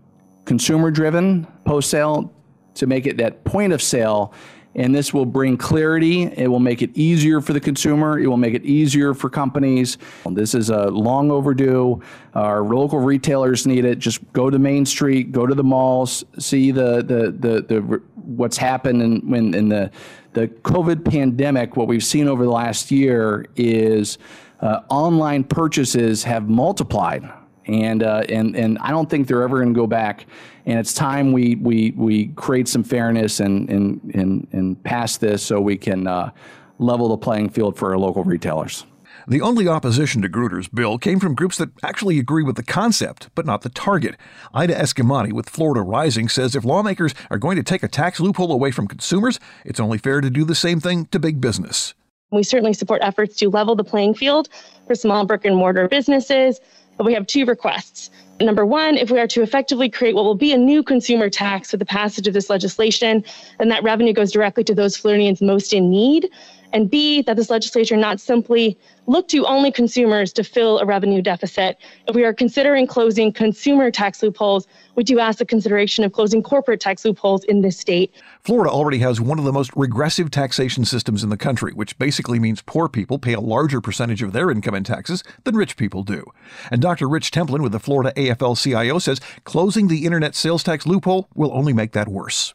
consumer 0.45 0.91
driven 0.91 1.47
post 1.65 1.91
sale 1.91 2.33
to 2.75 2.87
make 2.87 3.07
it 3.07 3.17
that 3.17 3.45
point 3.45 3.73
of 3.73 3.81
sale 3.81 4.35
and 4.75 4.95
this 4.95 5.13
will 5.13 5.27
bring 5.27 5.57
clarity. 5.57 6.23
It 6.23 6.49
will 6.49 6.61
make 6.61 6.81
it 6.81 6.91
easier 6.97 7.41
for 7.41 7.53
the 7.53 7.61
consumer. 7.61 8.21
It 8.21 8.29
will 8.29 8.37
make 8.37 8.55
it 8.55 8.65
easier 8.65 9.15
for 9.15 9.29
companies. 9.29 9.99
This 10.31 10.55
is 10.55 10.71
a 10.71 10.89
long 10.91 11.31
overdue. 11.31 12.01
Our 12.35 12.63
local 12.63 13.01
retailers 13.01 13.67
need 13.67 13.85
it. 13.85 13.99
Just 13.99 14.21
go 14.33 14.49
to 14.49 14.59
Main 14.59 14.87
Street, 14.87 15.33
go 15.33 15.47
to 15.47 15.55
the 15.55 15.65
malls, 15.65 16.25
see 16.39 16.71
the 16.71 17.03
the 17.03 17.33
the, 17.33 17.63
the 17.63 18.03
what's 18.15 18.57
happened 18.57 19.03
in 19.03 19.29
when 19.29 19.55
in 19.55 19.69
the 19.69 19.91
the 20.33 20.49
COVID 20.49 21.05
pandemic. 21.05 21.77
What 21.77 21.89
we've 21.89 22.05
seen 22.05 22.29
over 22.29 22.45
the 22.45 22.51
last 22.51 22.91
year 22.91 23.47
is 23.57 24.19
uh, 24.61 24.81
online 24.89 25.45
purchases 25.45 26.25
have 26.25 26.49
multiplied 26.49 27.29
and 27.67 28.03
uh, 28.03 28.25
and 28.29 28.57
and 28.57 28.79
I 28.79 28.91
don't 28.91 29.09
think 29.09 29.27
they're 29.27 29.43
ever 29.43 29.59
going 29.59 29.73
to 29.73 29.79
go 29.79 29.87
back. 29.87 30.27
And 30.67 30.79
it's 30.79 30.93
time 30.93 31.33
we 31.33 31.55
we 31.57 31.93
we 31.93 32.29
create 32.29 32.69
some 32.69 32.83
fairness 32.83 33.41
and 33.41 33.69
and 33.71 34.01
and, 34.15 34.49
and 34.53 34.83
pass 34.83 35.17
this 35.17 35.43
so 35.43 35.61
we 35.61 35.77
can 35.77 36.07
uh, 36.07 36.31
level 36.79 37.09
the 37.09 37.17
playing 37.17 37.51
field 37.51 37.77
for 37.79 37.91
our 37.91 37.99
local 37.99 38.25
retailers. 38.25 38.87
The 39.29 39.41
only 39.41 39.69
opposition 39.69 40.23
to 40.23 40.29
Gruters' 40.29 40.73
bill 40.73 40.99
came 40.99 41.21
from 41.21 41.35
groups 41.35 41.59
that 41.59 41.71
actually 41.83 42.19
agree 42.19 42.43
with 42.43 42.57
the 42.57 42.63
concept, 42.63 43.29
but 43.35 43.47
not 43.47 43.63
the 43.63 43.69
target. 43.69 44.17
Ida 44.55 44.75
Eskamani 44.75 45.33
with 45.33 45.51
Florida 45.51 45.83
Rising 45.83 46.29
says 46.29 46.57
if 46.57 46.65
lawmakers 46.65 47.15
are 47.31 47.39
going 47.39 47.57
to 47.57 47.63
take 47.63 47.83
a 47.83 47.89
tax 47.89 48.21
loophole 48.21 48.53
away 48.53 48.71
from 48.71 48.89
consumers, 48.89 49.39
it's 49.65 49.81
only 49.81 49.99
fair 49.99 50.21
to 50.21 50.31
do 50.31 50.45
the 50.45 50.55
same 50.55 50.81
thing 50.81 51.07
to 51.07 51.19
big 51.19 51.41
business. 51.41 51.95
We 52.31 52.43
certainly 52.43 52.73
support 52.73 53.03
efforts 53.03 53.37
to 53.39 53.51
level 53.51 53.75
the 53.75 53.85
playing 53.85 54.15
field 54.15 54.49
for 54.87 54.95
small 54.95 55.27
brick 55.27 55.45
and 55.45 55.57
mortar 55.57 55.89
businesses, 55.89 56.61
but 56.97 57.05
we 57.05 57.13
have 57.15 57.27
two 57.27 57.45
requests. 57.45 58.11
Number 58.41 58.65
one, 58.65 58.97
if 58.97 59.11
we 59.11 59.19
are 59.19 59.27
to 59.27 59.43
effectively 59.43 59.91
create 59.91 60.15
what 60.15 60.25
will 60.25 60.35
be 60.35 60.53
a 60.53 60.57
new 60.57 60.83
consumer 60.83 61.29
tax 61.29 61.73
with 61.73 61.79
the 61.79 61.85
passage 61.85 62.27
of 62.27 62.33
this 62.33 62.49
legislation, 62.49 63.23
then 63.59 63.69
that 63.69 63.83
revenue 63.83 64.15
goes 64.15 64.33
directly 64.33 64.65
to 64.65 64.75
those 64.75 64.97
Floridians 64.97 65.43
most 65.43 65.75
in 65.75 65.91
need. 65.91 66.31
And 66.73 66.91
B, 66.91 67.23
that 67.23 67.37
this 67.37 67.51
legislature 67.51 67.97
not 67.97 68.21
simply 68.21 68.79
look 69.07 69.27
to 69.29 69.45
only 69.47 69.73
consumers 69.73 70.33
to 70.35 70.45
fill 70.45 70.79
a 70.79 70.85
revenue 70.85 71.21
deficit. 71.21 71.79
If 72.07 72.15
we 72.15 72.25
are 72.25 72.33
considering 72.33 72.87
closing 72.87 73.33
consumer 73.33 73.91
tax 73.91 74.23
loopholes, 74.23 74.69
we 74.95 75.03
do 75.03 75.19
ask 75.19 75.39
the 75.39 75.45
consideration 75.45 76.05
of 76.05 76.13
closing 76.13 76.43
corporate 76.43 76.81
tax 76.81 77.05
loopholes 77.05 77.43
in 77.45 77.63
this 77.63 77.77
state. 77.77 78.13
Florida 78.43 78.71
already 78.71 78.99
has 78.99 79.21
one 79.21 79.39
of 79.39 79.45
the 79.45 79.53
most 79.53 79.73
regressive 79.75 80.31
taxation 80.31 80.85
systems 80.85 81.25
in 81.25 81.31
the 81.31 81.37
country, 81.37 81.73
which 81.73 81.99
basically 81.99 82.39
means 82.39 82.63
poor 82.63 82.89
people 82.89 83.19
pay 83.19 83.33
a 83.33 83.41
larger 83.41 83.81
percentage 83.81 84.23
of 84.23 84.33
their 84.33 84.51
income 84.51 84.75
in 84.75 84.85
taxes 84.85 85.25
than 85.45 85.57
rich 85.57 85.77
people 85.77 86.03
do. 86.03 86.25
And 86.71 86.81
Dr. 86.81 87.09
Rich 87.09 87.33
Templin 87.33 87.63
with 87.63 87.73
the 87.73 87.81
Florida 87.81 88.13
AFL 88.17 88.63
CIO 88.63 88.99
says 88.99 89.21
closing 89.45 89.89
the 89.89 90.05
internet 90.05 90.35
sales 90.35 90.63
tax 90.63 90.87
loophole 90.87 91.29
will 91.35 91.53
only 91.53 91.73
make 91.73 91.93
that 91.93 92.09
worse. 92.09 92.55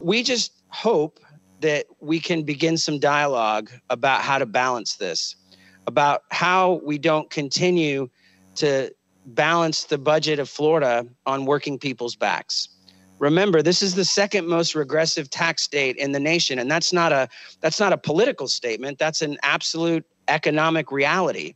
We 0.00 0.22
just 0.22 0.52
hope 0.68 1.20
that 1.64 1.86
we 2.00 2.20
can 2.20 2.42
begin 2.42 2.76
some 2.76 2.98
dialogue 2.98 3.70
about 3.88 4.20
how 4.20 4.36
to 4.36 4.44
balance 4.44 4.96
this, 4.96 5.34
about 5.86 6.24
how 6.30 6.82
we 6.84 6.98
don't 6.98 7.30
continue 7.30 8.06
to 8.56 8.90
balance 9.24 9.84
the 9.84 9.96
budget 9.96 10.38
of 10.38 10.50
Florida 10.50 11.06
on 11.24 11.46
working 11.46 11.78
people's 11.78 12.16
backs. 12.16 12.68
Remember, 13.18 13.62
this 13.62 13.80
is 13.80 13.94
the 13.94 14.04
second 14.04 14.46
most 14.46 14.74
regressive 14.74 15.30
tax 15.30 15.62
state 15.62 15.96
in 15.96 16.12
the 16.12 16.20
nation, 16.20 16.58
and 16.58 16.70
that's 16.70 16.92
not 16.92 17.12
a 17.12 17.28
that's 17.62 17.80
not 17.80 17.94
a 17.94 17.96
political 17.96 18.46
statement. 18.46 18.98
That's 18.98 19.22
an 19.22 19.38
absolute 19.42 20.04
economic 20.28 20.92
reality. 20.92 21.54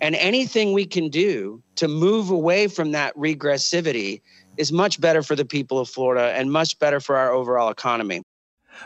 And 0.00 0.14
anything 0.14 0.72
we 0.72 0.86
can 0.86 1.10
do 1.10 1.62
to 1.76 1.86
move 1.86 2.30
away 2.30 2.66
from 2.66 2.92
that 2.92 3.14
regressivity 3.14 4.22
is 4.56 4.72
much 4.72 4.98
better 5.02 5.22
for 5.22 5.36
the 5.36 5.44
people 5.44 5.78
of 5.78 5.90
Florida 5.90 6.32
and 6.32 6.50
much 6.50 6.78
better 6.78 6.98
for 6.98 7.16
our 7.16 7.30
overall 7.30 7.68
economy. 7.68 8.22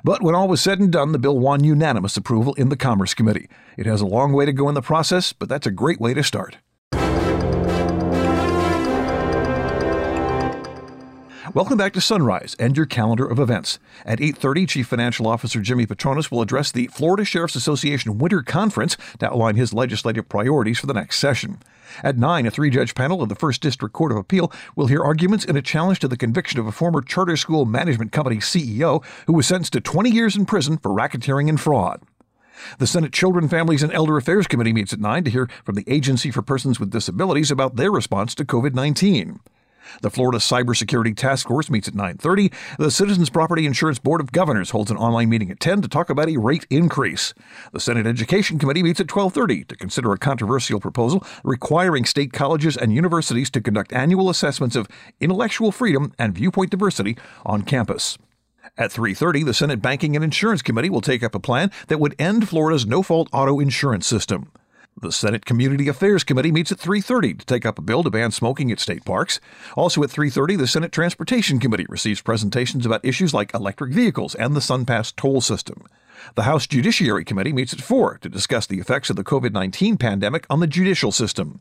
But 0.05 0.23
when 0.23 0.35
all 0.35 0.49
was 0.49 0.61
said 0.61 0.81
and 0.81 0.91
done, 0.91 1.13
the 1.13 1.19
bill 1.19 1.39
won 1.39 1.65
unanimous 1.65 2.17
approval 2.17 2.55
in 2.55 2.69
the 2.69 2.77
Commerce 2.77 3.15
Committee. 3.15 3.49
It 3.77 3.87
has 3.87 4.01
a 4.01 4.07
long 4.07 4.33
way 4.33 4.47
to 4.47 4.53
go 4.53 4.69
in 4.69 4.75
the 4.75 4.83
process, 4.83 5.33
but 5.33 5.49
that's 5.49 5.67
a 5.67 5.71
great 5.71 6.01
way 6.01 6.15
to 6.15 6.23
start. 6.23 6.59
Welcome 11.55 11.79
back 11.79 11.95
to 11.95 12.01
Sunrise 12.03 12.55
and 12.61 12.77
your 12.77 12.85
calendar 12.85 13.27
of 13.27 13.39
events. 13.39 13.79
At 14.05 14.21
8:30, 14.21 14.67
Chief 14.67 14.87
Financial 14.87 15.27
Officer 15.27 15.63
Jimmy 15.63 15.87
Patronis 15.87 16.31
will 16.31 16.43
address 16.43 16.71
the 16.71 16.89
Florida 16.89 17.25
Sheriff's 17.25 17.57
Association 17.57 18.19
Winter 18.19 18.43
Conference 18.43 18.99
to 19.19 19.27
outline 19.27 19.57
his 19.57 19.73
legislative 19.73 20.29
priorities 20.29 20.79
for 20.79 20.87
the 20.87 20.93
next 20.93 21.19
session. 21.19 21.59
At 22.03 22.19
9, 22.19 22.47
a 22.47 22.51
three-judge 22.51 22.95
panel 22.95 23.23
of 23.23 23.29
the 23.29 23.35
First 23.35 23.61
District 23.61 23.93
Court 23.93 24.13
of 24.13 24.19
Appeal 24.19 24.53
will 24.77 24.87
hear 24.87 25.03
arguments 25.03 25.45
in 25.45 25.57
a 25.57 25.63
challenge 25.63 25.99
to 26.01 26.09
the 26.09 26.17
conviction 26.17 26.61
of 26.61 26.67
a 26.67 26.73
former 26.73 27.03
charter 27.03 27.37
school 27.37 27.65
management 27.65 28.13
company 28.13 28.37
CEO 28.37 29.05
who 29.27 29.33
was 29.33 29.47
sentenced 29.47 29.73
to 29.75 29.81
20 29.81 30.11
years 30.11 30.37
in 30.37 30.47
prison 30.47 30.79
for 30.79 30.91
racketeering 30.91 31.49
and 31.49 31.61
fraud. 31.61 32.03
The 32.79 32.87
Senate 32.87 33.13
Children, 33.13 33.49
Families, 33.49 33.83
and 33.83 33.93
Elder 33.93 34.17
Affairs 34.17 34.47
Committee 34.47 34.73
meets 34.73 34.93
at 34.93 35.01
9 35.01 35.25
to 35.25 35.31
hear 35.31 35.49
from 35.65 35.75
the 35.75 35.85
Agency 35.87 36.31
for 36.31 36.43
Persons 36.43 36.81
with 36.81 36.91
Disabilities 36.91 37.51
about 37.51 37.77
their 37.77 37.91
response 37.91 38.35
to 38.37 38.45
COVID 38.45 38.75
19. 38.75 39.41
The 40.03 40.11
Florida 40.11 40.39
Cybersecurity 40.39 41.17
Task 41.17 41.49
Force 41.49 41.71
meets 41.71 41.89
at 41.89 41.95
9:30. 41.95 42.53
The 42.79 42.91
Citizens 42.91 43.31
Property 43.31 43.67
Insurance 43.67 43.99
Board 43.99 44.21
of 44.21 44.33
Governors 44.33 44.71
holds 44.71 44.91
an 44.91 44.97
online 44.97 45.29
meeting 45.29 45.51
at 45.51 45.61
10 45.61 45.83
to 45.83 45.89
talk 45.89 46.11
about 46.11 46.29
a 46.29 46.37
rate 46.37 46.67
increase. 46.71 47.35
The 47.73 47.81
Senate 47.81 48.07
Education 48.07 48.59
Committee 48.59 48.83
meets 48.83 49.01
at 49.01 49.09
12:30 49.09 49.65
to 49.65 49.77
consider 49.77 50.13
a 50.13 50.19
controversial 50.19 50.81
proposal 50.81 51.25
requiring 51.45 52.05
state 52.05 52.33
colleges 52.33 52.77
and 52.77 52.93
universities 52.93 53.51
to 53.51 53.61
conduct 53.61 53.93
annual 53.93 54.31
assessments 54.31 54.77
of 54.77 54.89
intellectual 55.21 55.73
freedom 55.73 56.13
and 56.19 56.35
viewpoint 56.35 56.71
diversity 56.71 57.17
on 57.45 57.63
campus. 57.63 58.19
At 58.77 58.93
3:30, 58.93 59.43
the 59.45 59.55
Senate 59.55 59.81
Banking 59.81 60.15
and 60.15 60.25
Insurance 60.25 60.63
Committee 60.63 60.91
will 60.91 61.01
take 61.01 61.23
up 61.23 61.35
a 61.35 61.41
plan 61.41 61.71
that 61.89 61.99
would 61.99 62.15
end 62.19 62.49
Florida's 62.49 62.87
no-fault 62.87 63.29
auto 63.33 63.61
insurance 63.61 64.07
system. 64.07 64.51
The 65.01 65.13
Senate 65.13 65.47
Community 65.47 65.87
Affairs 65.87 66.25
Committee 66.25 66.51
meets 66.51 66.73
at 66.73 66.81
3:30 66.81 67.39
to 67.39 67.47
take 67.47 67.65
up 67.65 67.79
a 67.79 67.83
bill 67.83 68.03
to 68.03 68.11
ban 68.11 68.33
smoking 68.33 68.73
at 68.73 68.81
state 68.81 69.05
parks. 69.05 69.39
Also 69.77 70.03
at 70.03 70.11
3:30, 70.11 70.57
the 70.57 70.67
Senate 70.67 70.91
Transportation 70.91 71.61
Committee 71.61 71.87
receives 71.89 72.21
presentations 72.21 72.85
about 72.85 73.05
issues 73.05 73.33
like 73.33 73.55
electric 73.55 73.93
vehicles 73.93 74.35
and 74.35 74.57
the 74.57 74.61
SunPass 74.61 75.15
toll 75.15 75.41
system. 75.41 75.85
The 76.35 76.43
House 76.43 76.67
Judiciary 76.67 77.25
Committee 77.25 77.53
meets 77.53 77.73
at 77.73 77.81
4 77.81 78.19
to 78.23 78.29
discuss 78.29 78.67
the 78.67 78.81
effects 78.81 79.09
of 79.09 79.15
the 79.15 79.23
COVID-19 79.23 80.01
pandemic 80.01 80.47
on 80.51 80.59
the 80.59 80.67
judicial 80.67 81.13
system. 81.13 81.61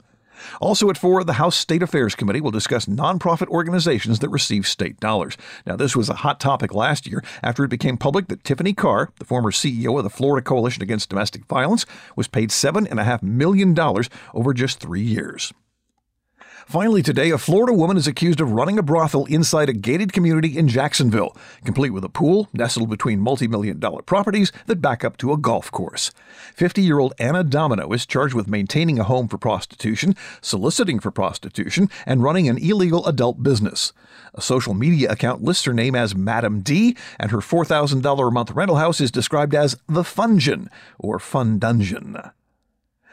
Also 0.62 0.90
at 0.90 0.98
4, 0.98 1.24
the 1.24 1.34
House 1.34 1.56
State 1.56 1.84
Affairs 1.84 2.16
Committee 2.16 2.42
will 2.42 2.52
discuss 2.52 2.86
nonprofit 2.86 3.48
organizations 3.48 4.20
that 4.20 4.30
receive 4.30 4.68
state 4.68 5.00
dollars. 5.00 5.38
Now, 5.66 5.76
this 5.76 5.96
was 5.96 6.10
a 6.10 6.16
hot 6.16 6.40
topic 6.40 6.74
last 6.74 7.08
year 7.08 7.24
after 7.44 7.64
it 7.64 7.70
became 7.70 7.98
public 7.98 8.28
that 8.28 8.44
Tiffany 8.44 8.74
Carr, 8.74 9.10
the 9.20 9.26
former 9.26 9.52
CEO 9.52 9.98
of 9.98 10.04
the 10.04 10.10
Florida 10.10 10.44
Coalition 10.44 10.84
Against 10.84 11.10
Domestic 11.10 11.46
Violence, 11.46 11.86
was 12.16 12.28
paid 12.28 12.50
$7.5 12.50 13.24
million 13.24 13.78
over 14.34 14.54
just 14.54 14.80
three 14.80 15.02
years. 15.02 15.54
Finally, 16.68 17.02
today, 17.02 17.30
a 17.30 17.38
Florida 17.38 17.72
woman 17.72 17.96
is 17.96 18.08
accused 18.08 18.42
of 18.42 18.52
running 18.52 18.78
a 18.78 18.84
brothel 18.84 19.24
inside 19.28 19.70
a 19.70 19.74
gated 19.74 20.12
community 20.12 20.58
in 20.58 20.68
Jacksonville, 20.68 21.34
complete 21.64 21.92
with 21.92 22.04
a 22.04 22.10
pool 22.10 22.50
nestled 22.52 22.90
between 22.90 23.22
multi 23.22 23.48
million 23.48 23.80
dollar 23.80 24.02
properties 24.02 24.52
that 24.66 24.82
back 24.82 25.02
up 25.02 25.16
to 25.16 25.32
a 25.32 25.38
golf 25.38 25.72
course. 25.72 26.12
50 26.56 26.82
year 26.82 27.00
old 27.00 27.14
Anna 27.20 27.42
Domino 27.42 27.94
is 27.94 28.06
charged 28.06 28.34
with 28.34 28.50
maintaining 28.50 29.00
a 29.00 29.06
home 29.06 29.30
for 29.30 29.38
prostitution, 29.38 30.14
soliciting 30.42 31.00
for 31.00 31.10
prostitution, 31.10 31.90
and 32.06 32.22
running 32.22 32.50
an 32.50 32.58
illegal 32.58 33.08
adult 33.08 33.42
business. 33.42 33.94
A 34.34 34.42
social 34.42 34.74
media 34.74 35.10
account 35.10 35.42
lists 35.42 35.64
her 35.64 35.74
name 35.74 35.96
as 35.96 36.16
Madam 36.16 36.60
D, 36.60 36.98
and 37.18 37.32
her 37.32 37.38
$4,000 37.38 38.28
a 38.28 38.32
month 38.32 38.52
rental 38.52 38.76
house 38.76 39.00
is 39.00 39.10
described 39.10 39.56
as 39.56 39.78
the 39.88 40.04
Fungeon, 40.04 40.70
or 41.00 41.18
Fun 41.18 41.60
Dungeon. 41.60 42.18